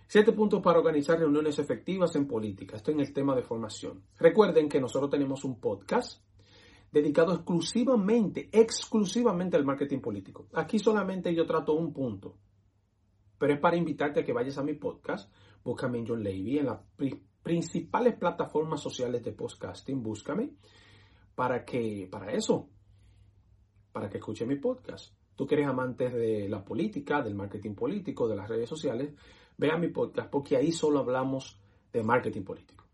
Siete 0.07 0.33
puntos 0.33 0.63
para 0.63 0.79
organizar 0.79 1.19
reuniones 1.19 1.59
efectivas 1.59 2.17
en 2.17 2.27
política. 2.27 2.77
Esto 2.77 2.91
en 2.91 3.01
el 3.01 3.13
tema 3.13 3.37
de 3.37 3.43
formación. 3.43 4.05
Recuerden 4.19 4.69
que 4.69 4.81
nosotros 4.81 5.11
tenemos 5.11 5.45
un 5.45 5.61
podcast 5.61 6.23
dedicado 6.91 7.35
exclusivamente, 7.35 8.49
exclusivamente 8.53 9.57
al 9.57 9.65
marketing 9.65 10.01
político. 10.01 10.49
Aquí 10.55 10.79
solamente 10.79 11.35
yo 11.35 11.45
trato 11.45 11.75
un 11.75 11.93
punto, 11.93 12.39
pero 13.39 13.53
es 13.53 13.61
para 13.61 13.77
invitarte 13.77 14.21
a 14.21 14.25
que 14.25 14.33
vayas 14.33 14.57
a 14.59 14.63
mi 14.63 14.75
podcast, 14.75 15.31
búscame 15.63 15.99
en 15.99 16.07
John 16.07 16.23
Levy, 16.23 16.59
en 16.59 16.67
las 16.67 16.81
principales 17.43 18.17
plataformas 18.17 18.81
sociales 18.81 19.23
de 19.23 19.33
podcasting, 19.33 20.03
búscame, 20.03 20.55
para 21.35 21.65
que, 21.65 22.09
para 22.11 22.33
eso, 22.33 22.71
para 23.99 24.09
que 24.09 24.19
escuche 24.19 24.47
mi 24.47 24.55
podcast. 24.55 25.13
Tú 25.35 25.45
que 25.45 25.57
eres 25.57 25.67
amante 25.67 26.09
de 26.09 26.49
la 26.49 26.65
política, 26.65 27.21
del 27.21 27.35
marketing 27.35 27.75
político, 27.75 28.29
de 28.29 28.37
las 28.37 28.49
redes 28.49 28.69
sociales, 28.69 29.13
ve 29.57 29.77
mi 29.77 29.89
podcast 29.89 30.31
porque 30.31 30.57
ahí 30.57 30.71
solo 30.71 31.01
hablamos 31.01 31.61
de 31.93 32.05
marketing 32.05 32.43
político. 32.43 32.85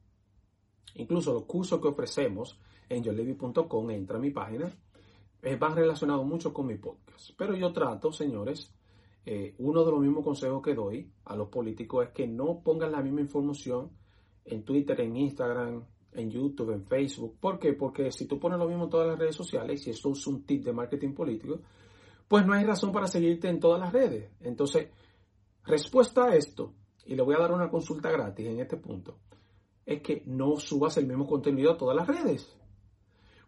Incluso 0.94 1.34
los 1.34 1.44
cursos 1.44 1.78
que 1.78 1.88
ofrecemos 1.88 2.58
en 2.88 3.02
yolevi.com, 3.02 3.90
entra 3.90 4.16
a 4.16 4.20
mi 4.20 4.30
página, 4.30 4.72
eh, 5.42 5.56
van 5.56 5.76
relacionados 5.76 6.24
mucho 6.24 6.54
con 6.54 6.68
mi 6.68 6.76
podcast. 6.76 7.32
Pero 7.36 7.54
yo 7.54 7.70
trato, 7.70 8.10
señores, 8.10 8.74
eh, 9.26 9.54
uno 9.58 9.84
de 9.84 9.90
los 9.90 10.00
mismos 10.00 10.24
consejos 10.24 10.62
que 10.62 10.74
doy 10.74 11.12
a 11.26 11.36
los 11.36 11.50
políticos 11.50 12.06
es 12.06 12.12
que 12.14 12.26
no 12.26 12.62
pongan 12.64 12.92
la 12.92 13.02
misma 13.02 13.20
información 13.20 13.90
en 14.46 14.64
Twitter, 14.64 14.98
en 15.02 15.18
Instagram, 15.18 15.84
en 16.14 16.30
YouTube, 16.30 16.72
en 16.72 16.84
Facebook. 16.84 17.36
¿Por 17.40 17.58
qué? 17.58 17.72
Porque 17.72 18.10
si 18.10 18.26
tú 18.26 18.38
pones 18.38 18.58
lo 18.58 18.68
mismo 18.68 18.84
en 18.84 18.90
todas 18.90 19.08
las 19.08 19.18
redes 19.18 19.36
sociales, 19.36 19.86
y 19.86 19.90
esto 19.90 20.12
es 20.12 20.26
un 20.26 20.44
tip 20.44 20.64
de 20.64 20.72
marketing 20.72 21.12
político, 21.12 21.60
pues 22.28 22.46
no 22.46 22.54
hay 22.54 22.64
razón 22.64 22.92
para 22.92 23.06
seguirte 23.06 23.48
en 23.48 23.60
todas 23.60 23.80
las 23.80 23.92
redes. 23.92 24.30
Entonces, 24.40 24.88
respuesta 25.64 26.24
a 26.24 26.36
esto, 26.36 26.72
y 27.06 27.14
le 27.14 27.22
voy 27.22 27.34
a 27.34 27.40
dar 27.40 27.52
una 27.52 27.68
consulta 27.68 28.10
gratis 28.10 28.46
en 28.46 28.60
este 28.60 28.76
punto, 28.76 29.18
es 29.84 30.00
que 30.00 30.22
no 30.26 30.56
subas 30.56 30.96
el 30.96 31.06
mismo 31.06 31.26
contenido 31.26 31.72
a 31.72 31.76
todas 31.76 31.96
las 31.96 32.06
redes. 32.06 32.56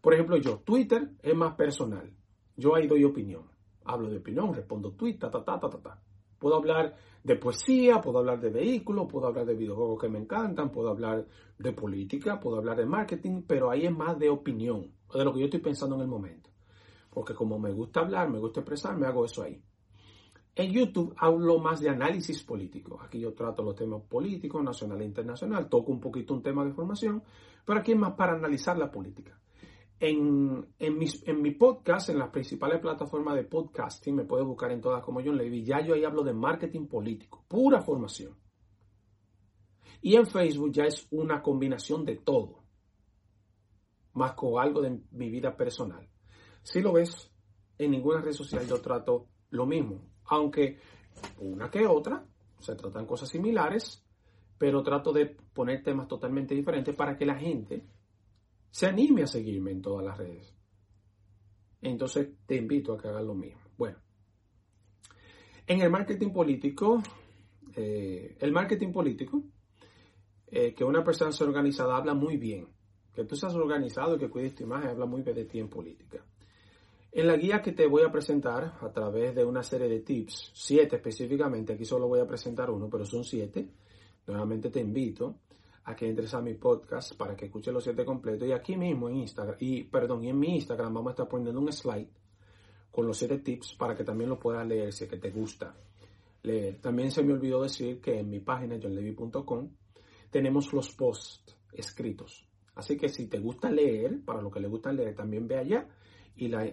Por 0.01 0.15
ejemplo, 0.15 0.37
yo, 0.37 0.59
Twitter 0.59 1.11
es 1.23 1.35
más 1.35 1.55
personal. 1.55 2.13
Yo 2.57 2.75
ahí 2.75 2.87
doy 2.87 3.05
opinión. 3.05 3.45
Hablo 3.85 4.11
de 4.11 4.19
opinión, 4.19 4.55
respondo 4.55 4.93
tweet, 4.93 5.19
ta, 5.19 5.31
ta, 5.31 5.45
ta, 5.45 5.59
ta, 5.59 5.69
ta. 5.69 6.03
Puedo 6.47 6.59
hablar 6.59 6.95
de 7.25 7.35
poesía, 7.35 8.01
puedo 8.01 8.19
hablar 8.19 8.41
de 8.41 8.51
vehículos, 8.51 9.09
puedo 9.11 9.27
hablar 9.27 9.45
de 9.47 9.57
videojuegos 9.57 10.01
que 10.01 10.09
me 10.09 10.21
encantan, 10.21 10.71
puedo 10.71 10.91
hablar 10.91 11.27
de 11.59 11.73
política, 11.73 12.39
puedo 12.39 12.59
hablar 12.59 12.77
de 12.77 12.87
marketing, 12.87 13.43
pero 13.45 13.69
ahí 13.69 13.85
es 13.85 13.91
más 13.91 14.17
de 14.17 14.31
opinión, 14.31 14.93
de 15.13 15.25
lo 15.25 15.33
que 15.33 15.41
yo 15.41 15.47
estoy 15.47 15.59
pensando 15.59 15.97
en 15.97 16.03
el 16.03 16.07
momento. 16.07 16.49
Porque 17.11 17.35
como 17.35 17.59
me 17.59 17.73
gusta 17.73 17.99
hablar, 17.99 18.31
me 18.31 18.39
gusta 18.39 18.61
expresar, 18.61 18.97
me 18.97 19.09
hago 19.09 19.25
eso 19.25 19.43
ahí. 19.43 19.61
En 20.55 20.71
YouTube 20.71 21.17
hablo 21.19 21.59
más 21.59 21.81
de 21.81 21.89
análisis 21.89 22.45
político. 22.45 23.01
Aquí 23.03 23.19
yo 23.19 23.35
trato 23.35 23.65
los 23.65 23.75
temas 23.75 24.03
políticos, 24.03 24.63
nacional 24.63 25.03
e 25.03 25.05
internacional, 25.05 25.69
toco 25.69 25.91
un 25.91 25.99
poquito 25.99 26.33
un 26.33 26.45
tema 26.45 26.65
de 26.65 26.71
formación, 26.71 27.25
pero 27.65 27.81
aquí 27.81 27.91
es 27.91 27.99
más 27.99 28.13
para 28.13 28.35
analizar 28.35 28.79
la 28.79 28.89
política. 28.89 29.37
En, 29.99 30.75
en, 30.79 31.43
mi 31.43 31.51
podcast, 31.53 32.11
en 32.11 32.19
las 32.19 32.29
principales 32.29 32.81
plataformas 32.81 33.35
de 33.35 33.45
podcasting, 33.45 34.15
me 34.15 34.25
puedes 34.25 34.47
buscar 34.47 34.71
en 34.71 34.81
todas 34.81 35.03
como 35.03 35.23
John 35.25 35.39
Levy, 35.39 35.65
ya 35.65 35.81
yo 35.81 35.95
ahí 35.95 36.05
hablo 36.05 36.23
de 36.23 36.35
marketing 36.35 36.87
político, 36.87 37.45
pura 37.49 37.81
formación. 37.81 38.37
Y 40.03 40.17
en 40.17 40.27
Facebook 40.27 40.73
ya 40.73 40.85
es 40.85 41.07
una 41.11 41.43
combinación 41.43 42.05
de 42.05 42.17
todo, 42.17 42.63
más 44.13 44.33
con 44.35 44.61
algo 44.61 44.83
de 44.83 45.01
mi 45.13 45.31
vida 45.31 45.57
personal. 45.57 46.07
Si 46.63 46.83
lo 46.83 46.93
ves, 46.93 47.33
en 47.79 47.91
ninguna 47.91 48.21
red 48.21 48.33
social 48.33 48.67
yo 48.67 48.81
trato 48.81 49.29
lo 49.51 49.67
mismo, 49.67 50.03
aunque 50.27 50.79
una 51.39 51.71
que 51.71 51.87
otra 51.87 52.27
se 52.59 52.75
tratan 52.75 53.07
cosas 53.07 53.29
similares, 53.29 54.05
pero 54.59 54.83
trato 54.83 55.13
de 55.13 55.27
poner 55.27 55.83
temas 55.83 56.09
totalmente 56.09 56.55
diferentes 56.55 56.95
para 56.95 57.17
que 57.17 57.27
la 57.27 57.37
gente 57.37 57.87
se 58.71 58.87
anime 58.87 59.23
a 59.23 59.27
seguirme 59.27 59.71
en 59.71 59.83
todas 59.83 60.05
las 60.05 60.19
redes. 60.19 60.55
Entonces 61.81 62.29
te 62.47 62.57
invito 62.57 62.93
a 62.93 62.99
que 62.99 63.09
hagas 63.09 63.25
lo 63.25 63.35
mismo. 63.35 63.61
Bueno, 63.77 63.99
en 65.67 65.81
el 65.81 65.91
marketing 65.91 66.31
político, 66.31 67.03
eh, 67.75 68.37
el 68.41 68.53
marketing 68.53 68.93
político, 68.93 69.43
eh, 70.47 70.75
que 70.75 70.85
una 70.85 71.03
persona 71.03 71.33
sea 71.33 71.47
organizada 71.47 71.97
habla 71.97 72.15
muy 72.15 72.37
bien. 72.37 72.69
Que 73.13 73.25
tú 73.25 73.35
seas 73.35 73.55
organizado 73.55 74.17
y 74.17 74.19
que 74.19 74.29
cuides 74.29 74.55
tu 74.55 74.65
imagen 74.65 74.91
habla 74.91 75.07
muy 75.07 75.23
bien 75.23 75.35
de 75.35 75.45
ti 75.47 75.59
en 75.59 75.69
política. 75.69 76.25
En 77.13 77.27
la 77.27 77.37
guía 77.37 77.63
que 77.63 77.73
te 77.73 77.87
voy 77.87 78.03
a 78.03 78.13
presentar 78.13 78.77
a 78.81 78.93
través 78.93 79.35
de 79.35 79.45
una 79.45 79.63
serie 79.63 79.89
de 79.89 80.01
tips, 80.01 80.51
siete 80.55 80.97
específicamente, 80.97 81.73
aquí 81.73 81.85
solo 81.85 82.07
voy 82.09 82.21
a 82.21 82.27
presentar 82.27 82.71
uno, 82.71 82.91
pero 82.91 83.07
son 83.07 83.25
siete. 83.25 83.71
Nuevamente 84.27 84.71
te 84.71 84.81
invito 84.81 85.41
a 85.87 85.95
que 85.95 86.09
entres 86.09 86.35
a 86.35 86.43
mi 86.43 86.55
podcast 86.55 87.17
para 87.17 87.37
que 87.37 87.47
escuches 87.47 87.73
los 87.73 87.85
siete 87.85 88.05
completos. 88.05 88.49
Y 88.49 88.53
aquí 88.53 88.77
mismo 88.77 89.09
en 89.09 89.19
Instagram, 89.19 89.57
y 89.61 89.85
perdón, 89.85 90.25
y 90.25 90.31
en 90.31 90.39
mi 90.39 90.57
Instagram 90.57 90.93
vamos 90.93 91.11
a 91.11 91.13
estar 91.13 91.29
poniendo 91.29 91.61
un 91.61 91.73
slide 91.73 92.11
con 92.91 93.07
los 93.07 93.17
siete 93.17 93.39
tips 93.39 93.75
para 93.75 93.95
que 93.95 94.03
también 94.03 94.29
lo 94.29 94.39
puedas 94.39 94.67
leer 94.67 94.93
si 94.93 95.05
es 95.05 95.11
que 95.11 95.19
te 95.19 95.31
gusta 95.31 95.77
leer. 96.43 96.81
También 96.81 97.13
se 97.13 97.23
me 97.23 97.33
olvidó 97.33 97.63
decir 97.63 98.01
que 98.01 98.19
en 98.19 98.29
mi 98.29 98.41
página 98.41 98.79
johnlevy.com 98.83 99.71
tenemos 100.31 100.73
los 100.73 100.91
posts 100.91 101.57
escritos. 101.73 102.49
Así 102.75 102.97
que 102.97 103.09
si 103.09 103.29
te 103.29 103.39
gusta 103.39 103.71
leer, 103.71 104.25
para 104.25 104.43
lo 104.43 104.51
que 104.51 104.61
le 104.61 104.69
gusta 104.69 104.93
leer, 104.93 105.15
también 105.15 105.47
ve 105.47 105.57
allá 105.57 105.89
y 106.35 106.49
la, 106.49 106.67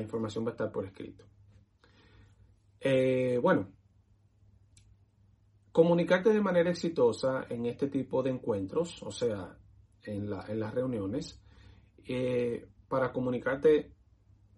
información 0.00 0.44
va 0.44 0.50
a 0.50 0.52
estar 0.52 0.70
por 0.70 0.84
escrito. 0.84 1.24
Eh, 2.78 3.38
bueno, 3.42 3.72
Comunicarte 5.72 6.30
de 6.30 6.40
manera 6.40 6.70
exitosa 6.70 7.46
en 7.48 7.64
este 7.66 7.88
tipo 7.88 8.22
de 8.22 8.30
encuentros, 8.30 9.02
o 9.02 9.10
sea, 9.10 9.56
en, 10.04 10.28
las 10.28 10.74
reuniones, 10.74 11.40
eh, 12.06 12.68
para 12.88 13.10
comunicarte 13.10 13.90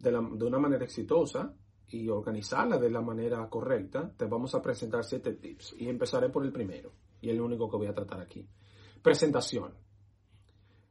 de, 0.00 0.18
una 0.18 0.59
manera 0.59 0.85
exitosa 0.85 1.54
y 1.88 2.09
organizarla 2.09 2.78
de 2.78 2.90
la 2.90 3.00
manera 3.00 3.49
correcta, 3.49 4.12
te 4.16 4.25
vamos 4.26 4.56
a 4.56 4.62
presentar 4.62 5.04
siete 5.04 5.35
tips. 5.35 5.76
Y 5.78 5.88
empezaré 5.88 6.30
por 6.30 6.44
el 6.44 6.52
primero, 6.52 6.92
y 7.21 7.30
el 7.30 7.40
único 7.40 7.71
que 7.71 7.76
voy 7.76 7.87
a 7.87 7.94
tratar 7.94 8.21
aquí. 8.21 8.47
Presentación. 9.00 9.73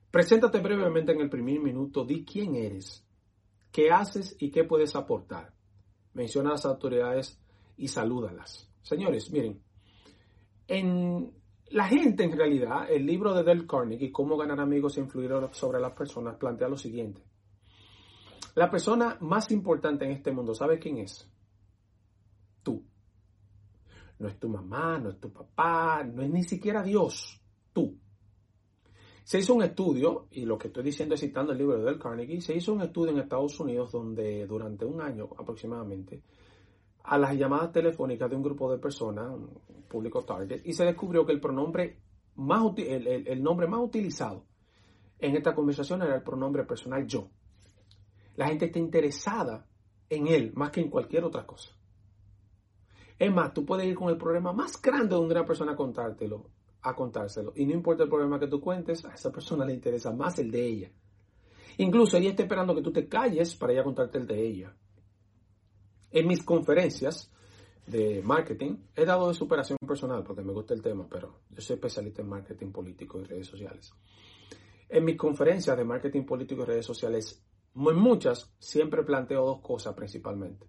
Preséntate 0.09 0.59
brevemente 0.59 1.11
en 1.11 1.21
el 1.21 1.29
primer 1.29 1.59
minuto, 1.59 2.05
di 2.05 2.23
quién 2.23 2.55
eres, 2.55 3.05
qué 3.71 3.91
haces 3.91 4.37
y 4.39 4.51
qué 4.51 4.63
puedes 4.63 4.95
aportar. 4.95 5.53
Menciona 6.13 6.49
a 6.49 6.53
las 6.53 6.65
autoridades 6.65 7.41
y 7.75 7.87
salúdalas. 7.87 8.69
Señores, 8.83 9.31
miren, 9.31 9.61
en 10.67 11.33
la 11.71 11.87
gente, 11.87 12.23
en 12.23 12.37
realidad, 12.37 12.89
el 12.89 13.05
libro 13.05 13.33
de 13.33 13.43
Dale 13.43 13.65
Carnegie, 13.65 14.11
Cómo 14.11 14.37
ganar 14.37 14.59
amigos 14.59 14.97
e 14.97 15.01
influir 15.01 15.31
sobre 15.51 15.79
las 15.79 15.93
personas, 15.93 16.37
plantea 16.37 16.67
lo 16.67 16.77
siguiente. 16.77 17.23
La 18.55 18.69
persona 18.69 19.17
más 19.21 19.51
importante 19.51 20.05
en 20.05 20.11
este 20.11 20.31
mundo, 20.31 20.53
¿sabes 20.53 20.79
quién 20.79 20.99
es? 20.99 21.27
Tú. 22.61 22.85
No 24.19 24.27
es 24.27 24.39
tu 24.39 24.47
mamá, 24.47 24.99
no 24.99 25.09
es 25.09 25.19
tu 25.19 25.33
papá, 25.33 26.03
no 26.03 26.21
es 26.21 26.29
ni 26.29 26.43
siquiera 26.43 26.83
Dios. 26.83 27.41
Tú. 27.73 27.97
Se 29.23 29.39
hizo 29.39 29.55
un 29.55 29.63
estudio, 29.63 30.27
y 30.31 30.45
lo 30.45 30.57
que 30.57 30.67
estoy 30.67 30.83
diciendo 30.83 31.15
es 31.15 31.21
citando 31.21 31.53
el 31.53 31.57
libro 31.57 31.77
de 31.77 31.83
Dale 31.83 31.97
Carnegie, 31.97 32.41
se 32.41 32.55
hizo 32.55 32.73
un 32.73 32.81
estudio 32.81 33.13
en 33.13 33.19
Estados 33.19 33.59
Unidos 33.59 33.91
donde 33.91 34.45
durante 34.45 34.85
un 34.85 35.01
año 35.01 35.29
aproximadamente 35.37 36.21
a 37.03 37.17
las 37.17 37.35
llamadas 37.35 37.71
telefónicas 37.71 38.29
de 38.29 38.35
un 38.35 38.43
grupo 38.43 38.71
de 38.71 38.77
personas, 38.77 39.29
un 39.29 39.83
público 39.87 40.23
target, 40.23 40.61
y 40.65 40.73
se 40.73 40.85
descubrió 40.85 41.25
que 41.25 41.33
el 41.33 41.39
pronombre 41.39 41.99
más 42.35 42.63
el, 42.77 43.43
nombre 43.43 43.67
más 43.67 43.81
utilizado 43.81 44.45
en 45.19 45.35
esta 45.35 45.53
conversación 45.53 46.01
era 46.01 46.15
el 46.15 46.23
pronombre 46.23 46.63
personal 46.63 47.05
yo. 47.05 47.29
La 48.35 48.47
gente 48.47 48.65
está 48.65 48.79
interesada 48.79 49.67
en 50.09 50.27
él 50.27 50.51
más 50.55 50.71
que 50.71 50.81
en 50.81 50.89
cualquier 50.89 51.23
otra 51.23 51.45
cosa. 51.45 51.71
Es 53.19 53.31
más, 53.31 53.53
tú 53.53 53.65
puedes 53.65 53.85
ir 53.85 53.95
con 53.95 54.09
el 54.09 54.17
problema 54.17 54.51
más 54.51 54.81
grande 54.81 55.15
de 55.15 55.21
una 55.21 55.45
persona 55.45 55.73
a 55.73 55.75
contártelo, 55.75 56.49
a 56.81 56.95
contárselo. 56.95 57.53
Y 57.55 57.65
no 57.65 57.73
importa 57.73 58.03
el 58.03 58.09
problema 58.09 58.39
que 58.39 58.47
tú 58.47 58.59
cuentes, 58.59 59.05
a 59.05 59.13
esa 59.13 59.31
persona 59.31 59.65
le 59.65 59.73
interesa 59.73 60.11
más 60.11 60.39
el 60.39 60.49
de 60.49 60.65
ella. 60.65 60.91
Incluso 61.77 62.17
ella 62.17 62.31
está 62.31 62.43
esperando 62.43 62.73
que 62.75 62.81
tú 62.81 62.91
te 62.91 63.07
calles 63.07 63.55
para 63.55 63.73
ella 63.73 63.83
contarte 63.83 64.17
el 64.17 64.27
de 64.27 64.45
ella. 64.45 64.75
En 66.13 66.27
mis 66.27 66.43
conferencias 66.43 67.31
de 67.87 68.21
marketing 68.21 68.77
he 68.95 69.03
dado 69.03 69.29
de 69.29 69.33
superación 69.33 69.79
personal 69.79 70.23
porque 70.23 70.43
me 70.43 70.53
gusta 70.53 70.75
el 70.75 70.81
tema, 70.83 71.07
pero 71.09 71.39
yo 71.49 71.59
soy 71.59 71.73
especialista 71.73 72.21
en 72.21 72.29
marketing 72.29 72.71
político 72.71 73.19
y 73.19 73.23
redes 73.23 73.47
sociales. 73.47 73.91
En 74.89 75.05
mis 75.05 75.17
conferencias 75.17 75.75
de 75.75 75.83
marketing 75.83 76.23
político 76.23 76.61
y 76.61 76.65
redes 76.65 76.85
sociales, 76.85 77.43
en 77.75 77.95
muchas, 77.95 78.53
siempre 78.59 79.01
planteo 79.01 79.43
dos 79.43 79.61
cosas 79.61 79.95
principalmente. 79.95 80.67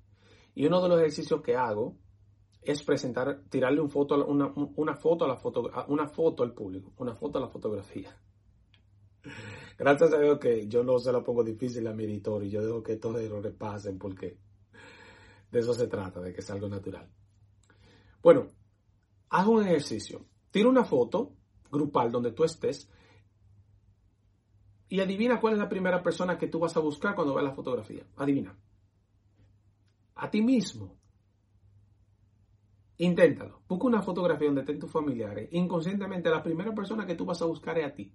Y 0.55 0.65
uno 0.65 0.81
de 0.81 0.89
los 0.89 0.99
ejercicios 0.99 1.43
que 1.43 1.55
hago 1.57 1.99
es 2.63 2.83
presentar, 2.83 3.43
tirarle 3.51 3.83
una, 3.83 3.93
foto 4.97 5.27
a 5.27 5.29
la 5.29 5.37
foto, 5.37 5.71
una 5.89 6.09
foto 6.09 6.43
al 6.43 6.55
público, 6.55 6.95
una 6.97 7.15
foto 7.15 7.37
a 7.37 7.43
la 7.43 7.49
fotografía. 7.49 8.19
Gracias 9.79 10.11
a 10.11 10.19
Dios 10.19 10.39
que 10.39 10.67
yo 10.69 10.83
no 10.83 10.99
se 10.99 11.13
la 11.13 11.23
pongo 11.23 11.45
difícil 11.45 11.87
a 11.87 11.93
mi 11.93 12.05
editor 12.05 12.43
y 12.43 12.49
yo 12.49 12.65
dejo 12.65 12.83
que 12.83 12.97
todos 12.97 13.17
los 13.17 13.25
errores 13.25 13.53
pasen 13.53 13.99
porque 13.99 14.39
de 15.55 15.61
eso 15.61 15.73
se 15.73 15.87
trata, 15.87 16.21
de 16.21 16.33
que 16.33 16.43
sea 16.43 16.57
algo 16.57 16.69
natural. 16.69 17.09
Bueno, 18.21 18.51
haz 19.31 19.47
un 19.47 19.63
ejercicio. 19.63 20.27
Tira 20.51 20.69
una 20.69 20.85
foto 20.85 21.37
grupal 21.71 22.11
donde 22.11 22.33
tú 22.33 22.45
estés 22.45 22.91
Y 24.89 25.01
adivina 25.01 25.41
cuál 25.41 25.55
es 25.55 25.59
la 25.61 25.69
primera 25.69 26.03
persona 26.03 26.37
que 26.37 26.49
tú 26.49 26.59
vas 26.59 26.77
a 26.77 26.81
buscar 26.81 27.15
cuando 27.15 27.35
veas 27.35 27.47
la 27.47 27.55
fotografía. 27.55 28.05
Adivina. 28.17 28.59
A 30.17 30.29
ti 30.31 30.43
mismo. 30.43 30.99
Inténtalo. 32.99 33.63
Busca 33.69 33.87
una 33.87 34.03
fotografía 34.03 34.49
donde 34.49 34.63
estén 34.63 34.81
tus 34.81 34.91
familiares. 34.91 35.49
Inconscientemente, 35.53 36.31
la 36.31 36.43
primera 36.43 36.75
persona 36.75 37.07
que 37.07 37.15
tú 37.15 37.25
vas 37.25 37.41
a 37.43 37.47
buscar 37.47 37.79
es 37.79 37.87
a 37.87 37.95
ti. 37.95 38.13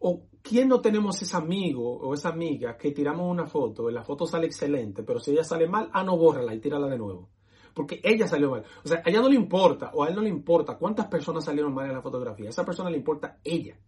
O 0.00 0.28
quién 0.46 0.68
no 0.68 0.80
tenemos 0.80 1.20
ese 1.20 1.36
amigo 1.36 1.98
o 1.98 2.14
esa 2.14 2.28
amiga 2.28 2.76
que 2.76 2.92
tiramos 2.92 3.30
una 3.30 3.46
foto 3.46 3.90
y 3.90 3.92
la 3.92 4.04
foto 4.04 4.26
sale 4.26 4.46
excelente, 4.46 5.02
pero 5.02 5.18
si 5.18 5.32
ella 5.32 5.44
sale 5.44 5.68
mal, 5.68 5.90
ah, 5.92 6.04
no, 6.04 6.16
bórrala 6.16 6.54
y 6.54 6.60
tírala 6.60 6.88
de 6.88 6.98
nuevo. 6.98 7.30
Porque 7.74 8.00
ella 8.02 8.26
salió 8.26 8.50
mal. 8.50 8.64
O 8.84 8.88
sea, 8.88 9.02
a 9.04 9.10
ella 9.10 9.20
no 9.20 9.28
le 9.28 9.34
importa 9.34 9.90
o 9.92 10.02
a 10.02 10.08
él 10.08 10.14
no 10.14 10.22
le 10.22 10.30
importa 10.30 10.78
cuántas 10.78 11.08
personas 11.08 11.44
salieron 11.44 11.74
mal 11.74 11.86
en 11.86 11.94
la 11.94 12.00
fotografía. 12.00 12.46
A 12.46 12.50
esa 12.50 12.64
persona 12.64 12.88
le 12.88 12.96
importa 12.96 13.38
ella. 13.44 13.78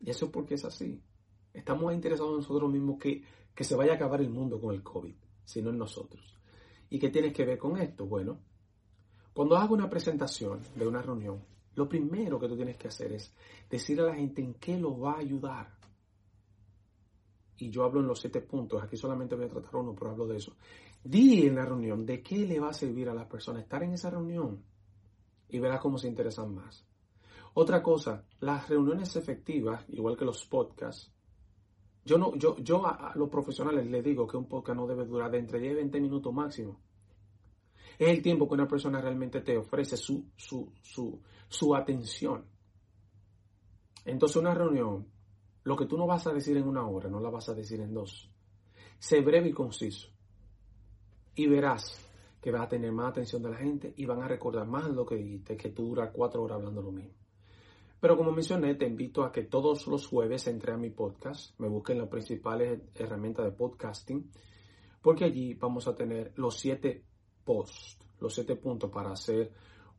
Y 0.00 0.10
eso 0.10 0.26
es 0.26 0.30
porque 0.30 0.54
es 0.54 0.64
así. 0.64 1.00
Estamos 1.54 1.94
interesados 1.94 2.32
en 2.32 2.38
nosotros 2.38 2.70
mismos 2.70 2.98
que, 2.98 3.22
que 3.54 3.64
se 3.64 3.76
vaya 3.76 3.92
a 3.92 3.94
acabar 3.94 4.20
el 4.20 4.28
mundo 4.28 4.60
con 4.60 4.74
el 4.74 4.82
COVID, 4.82 5.14
sino 5.44 5.70
en 5.70 5.78
nosotros. 5.78 6.38
¿Y 6.90 6.98
qué 6.98 7.08
tienes 7.08 7.32
que 7.32 7.46
ver 7.46 7.56
con 7.56 7.78
esto? 7.78 8.06
Bueno, 8.06 8.40
cuando 9.32 9.56
hago 9.56 9.72
una 9.74 9.88
presentación 9.88 10.60
de 10.74 10.86
una 10.86 11.00
reunión, 11.00 11.42
lo 11.74 11.88
primero 11.88 12.38
que 12.38 12.48
tú 12.48 12.56
tienes 12.56 12.76
que 12.76 12.88
hacer 12.88 13.12
es 13.12 13.34
decirle 13.68 14.02
a 14.04 14.06
la 14.06 14.14
gente 14.14 14.42
en 14.42 14.54
qué 14.54 14.78
lo 14.78 14.98
va 14.98 15.12
a 15.12 15.18
ayudar. 15.18 15.68
Y 17.56 17.70
yo 17.70 17.84
hablo 17.84 18.00
en 18.00 18.06
los 18.06 18.20
siete 18.20 18.40
puntos, 18.40 18.82
aquí 18.82 18.96
solamente 18.96 19.34
voy 19.34 19.46
a 19.46 19.48
tratar 19.48 19.76
uno, 19.76 19.94
pero 19.94 20.10
hablo 20.10 20.26
de 20.26 20.36
eso. 20.36 20.56
Di 21.04 21.46
en 21.46 21.54
la 21.54 21.64
reunión 21.64 22.04
de 22.04 22.22
qué 22.22 22.46
le 22.46 22.60
va 22.60 22.70
a 22.70 22.74
servir 22.74 23.08
a 23.08 23.14
las 23.14 23.26
personas 23.26 23.62
estar 23.62 23.82
en 23.82 23.92
esa 23.92 24.10
reunión 24.10 24.62
y 25.48 25.58
verás 25.58 25.80
cómo 25.80 25.98
se 25.98 26.08
interesan 26.08 26.54
más. 26.54 26.84
Otra 27.54 27.82
cosa, 27.82 28.24
las 28.40 28.68
reuniones 28.68 29.14
efectivas, 29.16 29.84
igual 29.88 30.16
que 30.16 30.24
los 30.24 30.44
podcasts, 30.46 31.12
yo, 32.04 32.18
no, 32.18 32.34
yo, 32.36 32.56
yo 32.58 32.84
a, 32.86 33.12
los 33.14 33.28
profesionales 33.28 33.86
les 33.86 34.02
digo 34.02 34.26
que 34.26 34.36
un 34.36 34.48
podcast 34.48 34.76
no 34.76 34.86
debe 34.86 35.04
durar 35.04 35.30
de 35.30 35.38
entre 35.38 35.60
10 35.60 35.72
y 35.72 35.76
20 35.76 36.00
minutos 36.00 36.32
máximo. 36.32 36.80
Es 38.02 38.08
el 38.08 38.20
tiempo 38.20 38.48
que 38.48 38.54
una 38.54 38.66
persona 38.66 39.00
realmente 39.00 39.42
te 39.42 39.56
ofrece 39.56 39.96
su, 39.96 40.26
su, 40.34 40.72
su, 40.82 41.22
su 41.46 41.72
atención. 41.72 42.44
Entonces 44.04 44.36
una 44.38 44.52
reunión, 44.52 45.06
lo 45.62 45.76
que 45.76 45.86
tú 45.86 45.96
no 45.96 46.04
vas 46.04 46.26
a 46.26 46.32
decir 46.32 46.56
en 46.56 46.66
una 46.66 46.84
hora, 46.84 47.08
no 47.08 47.20
la 47.20 47.30
vas 47.30 47.48
a 47.48 47.54
decir 47.54 47.80
en 47.80 47.94
dos. 47.94 48.28
Sé 48.98 49.20
breve 49.20 49.50
y 49.50 49.52
conciso. 49.52 50.08
Y 51.36 51.46
verás 51.46 52.04
que 52.40 52.50
vas 52.50 52.62
a 52.62 52.68
tener 52.70 52.90
más 52.90 53.10
atención 53.10 53.40
de 53.40 53.50
la 53.50 53.56
gente 53.58 53.94
y 53.96 54.04
van 54.04 54.20
a 54.20 54.26
recordar 54.26 54.66
más 54.66 54.90
lo 54.90 55.06
que 55.06 55.14
dijiste 55.14 55.56
que 55.56 55.70
tú 55.70 55.86
duras 55.86 56.10
cuatro 56.12 56.42
horas 56.42 56.56
hablando 56.56 56.82
lo 56.82 56.90
mismo. 56.90 57.14
Pero 58.00 58.16
como 58.16 58.32
mencioné, 58.32 58.74
te 58.74 58.84
invito 58.84 59.22
a 59.22 59.30
que 59.30 59.44
todos 59.44 59.86
los 59.86 60.08
jueves 60.08 60.48
entre 60.48 60.72
a 60.72 60.76
mi 60.76 60.90
podcast, 60.90 61.56
me 61.60 61.68
busquen 61.68 61.98
las 61.98 62.08
principales 62.08 62.80
herramientas 62.96 63.44
de 63.44 63.52
podcasting, 63.52 64.28
porque 65.00 65.24
allí 65.24 65.54
vamos 65.54 65.86
a 65.86 65.94
tener 65.94 66.32
los 66.34 66.58
siete 66.58 67.04
posts, 67.44 67.98
los 68.20 68.34
siete 68.34 68.56
puntos 68.56 68.90
para 68.90 69.12
hacer 69.12 69.52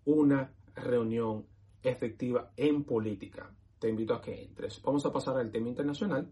una 0.06 0.54
reunión 0.76 1.46
efectiva 1.82 2.52
en 2.56 2.84
política. 2.84 3.54
Te 3.80 3.90
invito 3.90 4.14
a 4.14 4.22
que 4.22 4.44
entres. 4.44 4.82
Vamos 4.82 5.06
a 5.06 5.12
pasar 5.12 5.38
al 5.38 5.52
tema 5.52 5.68
internacional. 5.68 6.32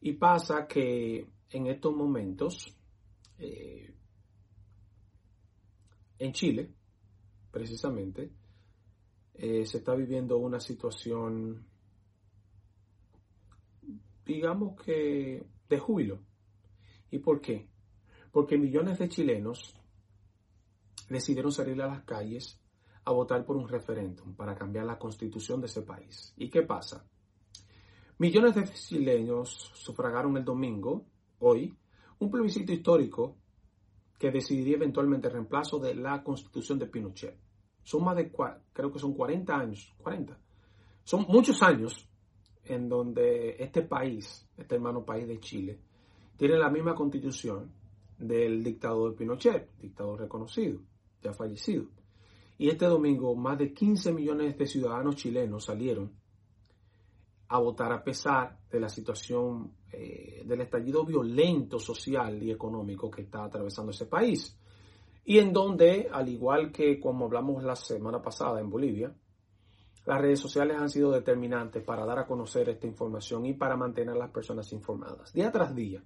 Y 0.00 0.14
pasa 0.14 0.66
que 0.66 1.28
en 1.50 1.66
estos 1.66 1.94
momentos, 1.94 2.76
eh, 3.38 3.94
en 6.18 6.32
Chile, 6.32 6.72
precisamente, 7.50 8.32
eh, 9.34 9.64
se 9.66 9.78
está 9.78 9.94
viviendo 9.94 10.38
una 10.38 10.60
situación, 10.60 11.66
digamos 14.24 14.80
que, 14.82 15.46
de 15.68 15.78
júbilo. 15.78 16.20
¿Y 17.10 17.18
por 17.18 17.40
qué? 17.40 17.68
Porque 18.30 18.56
millones 18.56 18.98
de 18.98 19.08
chilenos 19.08 19.76
decidieron 21.12 21.52
salir 21.52 21.80
a 21.82 21.86
las 21.86 22.02
calles 22.04 22.60
a 23.04 23.12
votar 23.12 23.44
por 23.44 23.56
un 23.56 23.68
referéndum 23.68 24.34
para 24.34 24.54
cambiar 24.54 24.86
la 24.86 24.98
constitución 24.98 25.60
de 25.60 25.66
ese 25.66 25.82
país. 25.82 26.32
¿Y 26.36 26.48
qué 26.50 26.62
pasa? 26.62 27.04
Millones 28.18 28.54
de 28.54 28.64
chilenos 28.64 29.72
sufragaron 29.74 30.36
el 30.36 30.44
domingo, 30.44 31.06
hoy, 31.40 31.76
un 32.18 32.30
plebiscito 32.30 32.72
histórico 32.72 33.36
que 34.18 34.30
decidiría 34.30 34.76
eventualmente 34.76 35.26
el 35.26 35.34
reemplazo 35.34 35.80
de 35.80 35.94
la 35.94 36.22
constitución 36.22 36.78
de 36.78 36.86
Pinochet. 36.86 37.36
Son 37.82 38.04
más 38.04 38.14
de, 38.14 38.30
creo 38.72 38.92
que 38.92 39.00
son 39.00 39.14
40 39.14 39.52
años, 39.52 39.92
40. 39.98 40.38
Son 41.02 41.26
muchos 41.28 41.60
años 41.62 42.08
en 42.64 42.88
donde 42.88 43.56
este 43.58 43.82
país, 43.82 44.48
este 44.56 44.76
hermano 44.76 45.04
país 45.04 45.26
de 45.26 45.40
Chile, 45.40 45.80
tiene 46.36 46.56
la 46.56 46.70
misma 46.70 46.94
constitución 46.94 47.72
del 48.18 48.62
dictador 48.62 49.16
Pinochet, 49.16 49.76
dictador 49.78 50.20
reconocido, 50.20 50.80
ya 51.22 51.32
fallecido. 51.32 51.86
Y 52.58 52.68
este 52.68 52.86
domingo 52.86 53.34
más 53.34 53.58
de 53.58 53.72
15 53.72 54.12
millones 54.12 54.56
de 54.56 54.66
ciudadanos 54.66 55.16
chilenos 55.16 55.64
salieron 55.64 56.12
a 57.48 57.58
votar 57.58 57.92
a 57.92 58.02
pesar 58.02 58.58
de 58.70 58.80
la 58.80 58.88
situación 58.88 59.72
eh, 59.92 60.42
del 60.46 60.62
estallido 60.62 61.04
violento 61.04 61.78
social 61.78 62.42
y 62.42 62.50
económico 62.50 63.10
que 63.10 63.22
está 63.22 63.44
atravesando 63.44 63.90
ese 63.90 64.06
país 64.06 64.56
y 65.24 65.38
en 65.38 65.52
donde, 65.52 66.08
al 66.10 66.28
igual 66.28 66.72
que 66.72 66.98
como 66.98 67.26
hablamos 67.26 67.62
la 67.62 67.76
semana 67.76 68.20
pasada 68.20 68.60
en 68.60 68.70
Bolivia, 68.70 69.14
las 70.04 70.20
redes 70.20 70.40
sociales 70.40 70.76
han 70.80 70.90
sido 70.90 71.12
determinantes 71.12 71.84
para 71.84 72.04
dar 72.04 72.18
a 72.18 72.26
conocer 72.26 72.68
esta 72.68 72.88
información 72.88 73.46
y 73.46 73.54
para 73.54 73.76
mantener 73.76 74.16
a 74.16 74.18
las 74.18 74.30
personas 74.30 74.72
informadas. 74.72 75.32
Día 75.32 75.52
tras 75.52 75.74
día, 75.74 76.02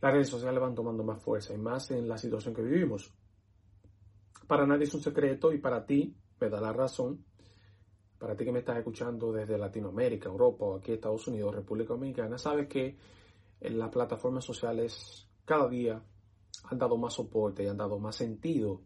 las 0.00 0.12
redes 0.12 0.28
sociales 0.28 0.60
van 0.60 0.76
tomando 0.76 1.02
más 1.02 1.20
fuerza 1.20 1.52
y 1.52 1.58
más 1.58 1.90
en 1.90 2.08
la 2.08 2.16
situación 2.16 2.54
que 2.54 2.62
vivimos. 2.62 3.12
Para 4.50 4.66
nadie 4.66 4.82
es 4.82 4.94
un 4.94 5.00
secreto 5.00 5.52
y 5.52 5.58
para 5.58 5.86
ti 5.86 6.12
me 6.40 6.50
da 6.50 6.60
la 6.60 6.72
razón, 6.72 7.24
para 8.18 8.34
ti 8.34 8.44
que 8.44 8.50
me 8.50 8.58
estás 8.58 8.78
escuchando 8.78 9.30
desde 9.30 9.56
Latinoamérica, 9.56 10.28
Europa 10.28 10.64
o 10.64 10.74
aquí 10.74 10.90
Estados 10.90 11.28
Unidos, 11.28 11.54
República 11.54 11.92
Dominicana, 11.92 12.36
sabes 12.36 12.66
que 12.66 12.96
en 13.60 13.78
las 13.78 13.90
plataformas 13.90 14.44
sociales 14.44 15.28
cada 15.44 15.68
día 15.68 16.02
han 16.64 16.78
dado 16.78 16.96
más 16.96 17.14
soporte 17.14 17.62
y 17.62 17.68
han 17.68 17.76
dado 17.76 18.00
más 18.00 18.16
sentido 18.16 18.82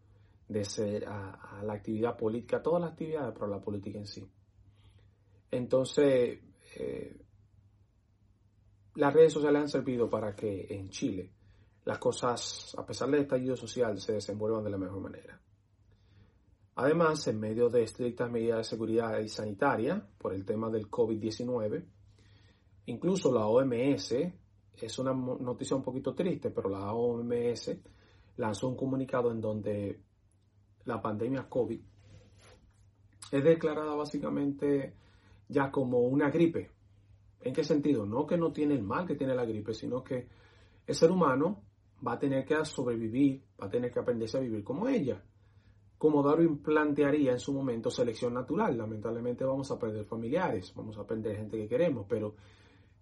de 0.47 0.67
ser 0.67 1.07
a, 1.09 1.63
la 1.65 1.73
actividad 1.73 2.15
política, 2.15 2.59
a 2.59 2.63
todas 2.63 2.83
las 2.83 2.91
actividades, 2.91 3.33
pero 3.33 3.47
la 3.47 3.63
política 3.63 3.99
en 3.99 4.07
sí. 4.07 4.31
Entonces, 5.51 6.41
eh, 6.77 7.17
las 8.97 9.15
redes 9.15 9.33
sociales 9.33 9.63
han 9.63 9.69
servido 9.71 10.11
para 10.11 10.37
que 10.37 10.67
en 10.69 10.91
Chile 10.91 11.33
las 11.87 11.97
cosas, 11.97 12.75
a 12.77 12.85
pesar 12.85 13.11
del 13.11 13.23
estallido 13.23 13.57
social, 13.57 13.99
se 13.99 14.13
desenvuelvan 14.13 14.63
de 14.63 14.71
la 14.71 14.77
mejor 14.77 15.01
manera. 15.01 15.41
Además, 16.77 17.27
en 17.29 17.39
medio 17.39 17.69
de 17.69 17.85
estrictas 17.85 18.31
medidas 18.31 18.59
de 18.59 18.65
seguridad 18.65 19.19
y 19.21 19.29
sanitaria 19.29 20.05
por 20.19 20.35
el 20.35 20.45
tema 20.45 20.71
del 20.71 20.91
COVID-19, 20.91 21.85
incluso 22.87 23.33
la 23.33 23.47
OMS 23.47 24.13
es 24.81 24.99
una 24.99 25.13
noticia 25.13 25.77
un 25.77 25.83
poquito 25.83 26.15
triste, 26.15 26.51
pero 26.51 26.69
la 26.69 26.93
OMS 26.93 27.77
lanzó 28.37 28.69
un 28.69 28.77
comunicado 28.77 29.31
en 29.31 29.41
donde 29.41 30.01
la 30.85 31.01
pandemia 31.01 31.49
COVID 31.49 31.81
es 33.31 33.43
declarada 33.43 33.95
básicamente 33.95 34.95
ya 35.49 35.71
como 35.71 35.99
una 36.01 36.31
gripe. 36.31 36.71
¿En 37.41 37.53
qué 37.53 37.65
sentido? 37.65 38.07
No 38.07 38.27
que 38.27 38.37
no 38.37 38.53
tiene 38.53 38.75
el 38.75 38.83
mal 38.83 39.07
que 39.07 39.17
tiene 39.17 39.35
la 39.35 39.45
gripe, 39.45 39.75
sino 39.75 40.03
que 40.03 40.29
el 40.87 40.95
ser 40.95 41.11
humano 41.11 41.63
va 42.07 42.13
a 42.13 42.19
tener 42.19 42.45
que 42.45 42.65
sobrevivir, 42.65 43.43
va 43.61 43.67
a 43.67 43.71
tener 43.71 43.91
que 43.91 43.99
aprenderse 43.99 44.39
a 44.39 44.41
vivir 44.41 44.63
como 44.63 44.89
ella. 44.89 45.23
Como 46.05 46.23
Darwin 46.23 46.59
plantearía 46.59 47.33
en 47.33 47.41
su 47.41 47.55
momento 47.55 47.89
selección 47.89 48.35
natural. 48.35 48.77
Lamentablemente 48.77 49.43
vamos 49.43 49.71
a 49.71 49.79
perder 49.79 50.05
familiares, 50.05 50.71
vamos 50.77 50.99
a 50.99 51.07
perder 51.07 51.35
gente 51.35 51.57
que 51.57 51.67
queremos, 51.67 52.05
pero 52.07 52.35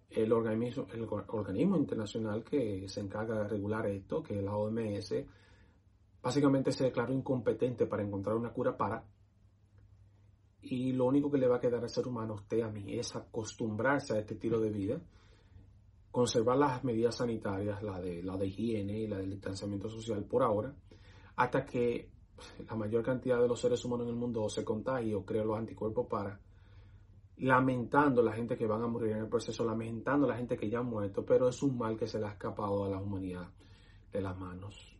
el 0.09 0.31
organismo, 0.31 0.87
el 0.93 1.03
organismo 1.03 1.75
internacional 1.75 2.45
que 2.45 2.87
se 2.87 3.01
encarga 3.01 3.39
de 3.39 3.49
regular 3.49 3.87
esto, 3.87 4.23
que 4.23 4.37
es 4.37 4.41
la 4.41 4.55
OMS, 4.55 5.15
básicamente 6.21 6.71
se 6.71 6.85
declaró 6.85 7.13
incompetente 7.13 7.87
para 7.87 8.03
encontrar 8.03 8.37
una 8.37 8.53
cura 8.53 8.77
para. 8.77 9.03
Y 10.61 10.93
lo 10.93 11.03
único 11.03 11.29
que 11.29 11.39
le 11.39 11.49
va 11.49 11.57
a 11.57 11.59
quedar 11.59 11.83
al 11.83 11.89
ser 11.89 12.07
humano, 12.07 12.35
usted, 12.35 12.61
a 12.61 12.69
mí, 12.69 12.97
es 12.97 13.13
acostumbrarse 13.17 14.13
a 14.13 14.19
este 14.19 14.35
estilo 14.35 14.61
de 14.61 14.69
vida, 14.69 15.01
conservar 16.09 16.55
las 16.55 16.85
medidas 16.85 17.17
sanitarias, 17.17 17.83
la 17.83 17.99
de, 17.99 18.23
la 18.23 18.37
de 18.37 18.47
higiene 18.47 18.97
y 18.99 19.07
la 19.07 19.17
del 19.17 19.31
distanciamiento 19.31 19.89
social 19.89 20.23
por 20.23 20.41
ahora, 20.41 20.73
hasta 21.35 21.65
que 21.65 22.12
la 22.67 22.75
mayor 22.75 23.03
cantidad 23.03 23.41
de 23.41 23.47
los 23.47 23.59
seres 23.59 23.83
humanos 23.85 24.07
en 24.07 24.13
el 24.13 24.19
mundo 24.19 24.47
se 24.49 24.63
contagie 24.63 25.15
o 25.15 25.25
cree 25.25 25.45
los 25.45 25.57
anticuerpos 25.57 26.07
para 26.07 26.39
lamentando 27.37 28.21
la 28.21 28.33
gente 28.33 28.55
que 28.55 28.67
van 28.67 28.83
a 28.83 28.87
morir 28.87 29.11
en 29.11 29.19
el 29.19 29.27
proceso, 29.27 29.65
lamentando 29.65 30.27
la 30.27 30.35
gente 30.35 30.55
que 30.55 30.69
ya 30.69 30.79
ha 30.79 30.83
muerto, 30.83 31.25
pero 31.25 31.49
es 31.49 31.61
un 31.63 31.77
mal 31.77 31.97
que 31.97 32.07
se 32.07 32.19
le 32.19 32.27
ha 32.27 32.31
escapado 32.31 32.85
a 32.85 32.89
la 32.89 32.97
humanidad 32.97 33.49
de 34.11 34.21
las 34.21 34.37
manos. 34.37 34.97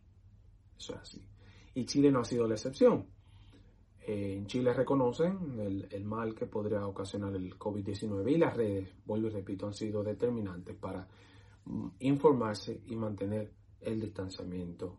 Eso 0.76 0.94
es 0.94 1.00
así. 1.00 1.24
Y 1.74 1.84
Chile 1.84 2.10
no 2.10 2.20
ha 2.20 2.24
sido 2.24 2.46
la 2.46 2.54
excepción. 2.54 3.06
Eh, 4.06 4.34
en 4.36 4.46
Chile 4.46 4.72
reconocen 4.72 5.58
el, 5.60 5.88
el, 5.90 6.04
mal 6.04 6.34
que 6.34 6.46
podría 6.46 6.86
ocasionar 6.86 7.34
el 7.34 7.58
COVID-19 7.58 8.30
y 8.30 8.36
las 8.36 8.54
redes, 8.54 8.90
vuelvo 9.06 9.28
y 9.28 9.30
repito, 9.30 9.66
han 9.66 9.72
sido 9.72 10.02
determinantes 10.02 10.76
para 10.76 11.08
mm, 11.64 11.88
informarse 12.00 12.82
y 12.86 12.96
mantener 12.96 13.50
el 13.80 14.00
distanciamiento 14.00 14.98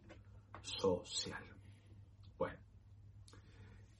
social. 0.63 1.54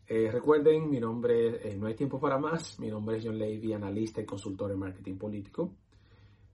Eh, 0.07 0.29
recuerden, 0.31 0.87
mi 0.87 0.99
nombre, 0.99 1.67
eh, 1.67 1.75
no 1.75 1.87
hay 1.87 1.95
tiempo 1.95 2.19
para 2.19 2.37
más, 2.37 2.79
mi 2.79 2.89
nombre 2.89 3.17
es 3.17 3.25
John 3.25 3.39
Levy, 3.39 3.73
analista 3.73 4.21
y 4.21 4.25
consultor 4.25 4.71
en 4.71 4.77
marketing 4.77 5.17
político. 5.17 5.73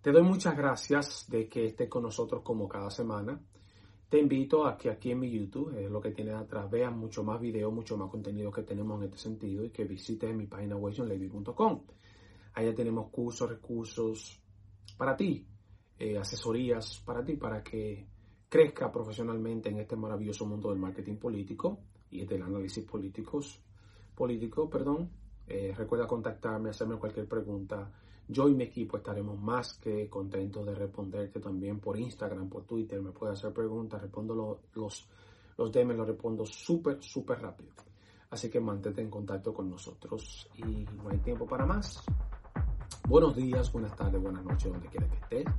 Te 0.02 0.12
doy 0.14 0.24
muchas 0.24 0.56
gracias 0.56 1.30
de 1.30 1.50
que 1.50 1.66
estés 1.66 1.90
con 1.90 2.04
nosotros 2.04 2.44
como 2.44 2.70
cada 2.70 2.90
semana. 2.90 3.42
Te 4.10 4.20
invito 4.20 4.66
a 4.66 4.78
que 4.78 4.90
aquí 4.90 5.12
en 5.12 5.20
mi 5.20 5.30
YouTube, 5.30 5.78
es 5.78 5.92
lo 5.92 6.00
que 6.00 6.12
tienes 6.12 6.36
atrás, 6.36 6.72
veas 6.72 6.96
mucho 6.96 7.24
más 7.26 7.42
videos, 7.42 7.74
mucho 7.74 7.98
más 7.98 8.10
contenido 8.10 8.52
que 8.52 8.64
tenemos 8.64 8.98
en 9.00 9.08
este 9.08 9.18
sentido 9.18 9.66
y 9.66 9.70
que 9.70 9.84
visites 9.84 10.34
mi 10.34 10.48
página 10.48 10.78
web 10.78 10.94
johnlevy.com. 10.96 11.82
Allá 12.54 12.74
tenemos 12.74 13.10
cursos, 13.10 13.50
recursos 13.50 14.42
para 14.98 15.18
ti, 15.18 15.46
eh, 16.00 16.18
asesorías 16.18 17.02
para 17.06 17.24
ti, 17.24 17.36
para 17.36 17.62
que 17.62 18.08
crezca 18.48 18.90
profesionalmente 18.90 19.70
en 19.70 19.80
este 19.80 19.98
maravilloso 19.98 20.46
mundo 20.46 20.70
del 20.70 20.80
marketing 20.80 21.18
político 21.18 21.80
y 22.12 22.26
del 22.26 22.44
análisis 22.44 22.84
políticos, 22.86 23.60
político. 24.16 24.70
Perdón. 24.70 25.10
Eh, 25.48 25.74
recuerda 25.76 26.08
contactarme, 26.08 26.70
hacerme 26.70 26.96
cualquier 26.96 27.28
pregunta. 27.28 27.92
Yo 28.28 28.48
y 28.48 28.54
mi 28.54 28.66
equipo 28.66 28.98
estaremos 28.98 29.38
más 29.40 29.74
que 29.80 30.10
contentos 30.10 30.66
de 30.66 30.76
responderte 30.76 31.40
también 31.40 31.80
por 31.80 32.00
Instagram, 32.00 32.48
por 32.48 32.64
Twitter. 32.64 33.02
Me 33.02 33.12
puedes 33.12 33.40
hacer 33.40 33.54
preguntas, 33.54 34.02
respondo 34.02 34.34
los, 34.34 35.08
los 35.58 35.72
DM, 35.72 35.98
los 35.98 36.08
respondo 36.08 36.46
súper, 36.46 37.02
súper 37.04 37.42
rápido. 37.42 37.72
Así 38.30 38.50
que 38.50 38.62
mantente 38.62 39.02
en 39.02 39.10
contacto 39.10 39.54
con 39.54 39.70
nosotros. 39.70 40.50
Y 40.56 40.86
no 40.96 41.10
hay 41.10 41.18
tiempo 41.18 41.46
para 41.46 41.66
más. 41.66 42.02
Buenos 43.10 43.36
días, 43.36 43.72
buenas 43.74 43.96
tardes, 43.96 44.22
buenas 44.22 44.46
noches, 44.46 44.72
donde 44.72 44.88
quiera 44.88 45.08
que 45.10 45.16
estés. 45.16 45.54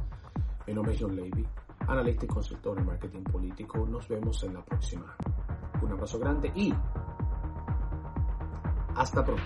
Mi 0.66 0.72
nombre 0.72 0.94
es 0.94 1.00
John 1.02 1.14
Levy 1.14 1.46
analista 1.88 2.24
y 2.24 2.28
consultor 2.28 2.78
en 2.78 2.86
marketing 2.86 3.24
político. 3.24 3.86
Nos 3.86 4.08
vemos 4.08 4.42
en 4.44 4.54
la 4.54 4.64
próxima. 4.64 5.16
Un 5.82 5.92
abrazo 5.92 6.18
grande 6.18 6.52
y 6.54 6.72
hasta 8.94 9.24
pronto. 9.24 9.42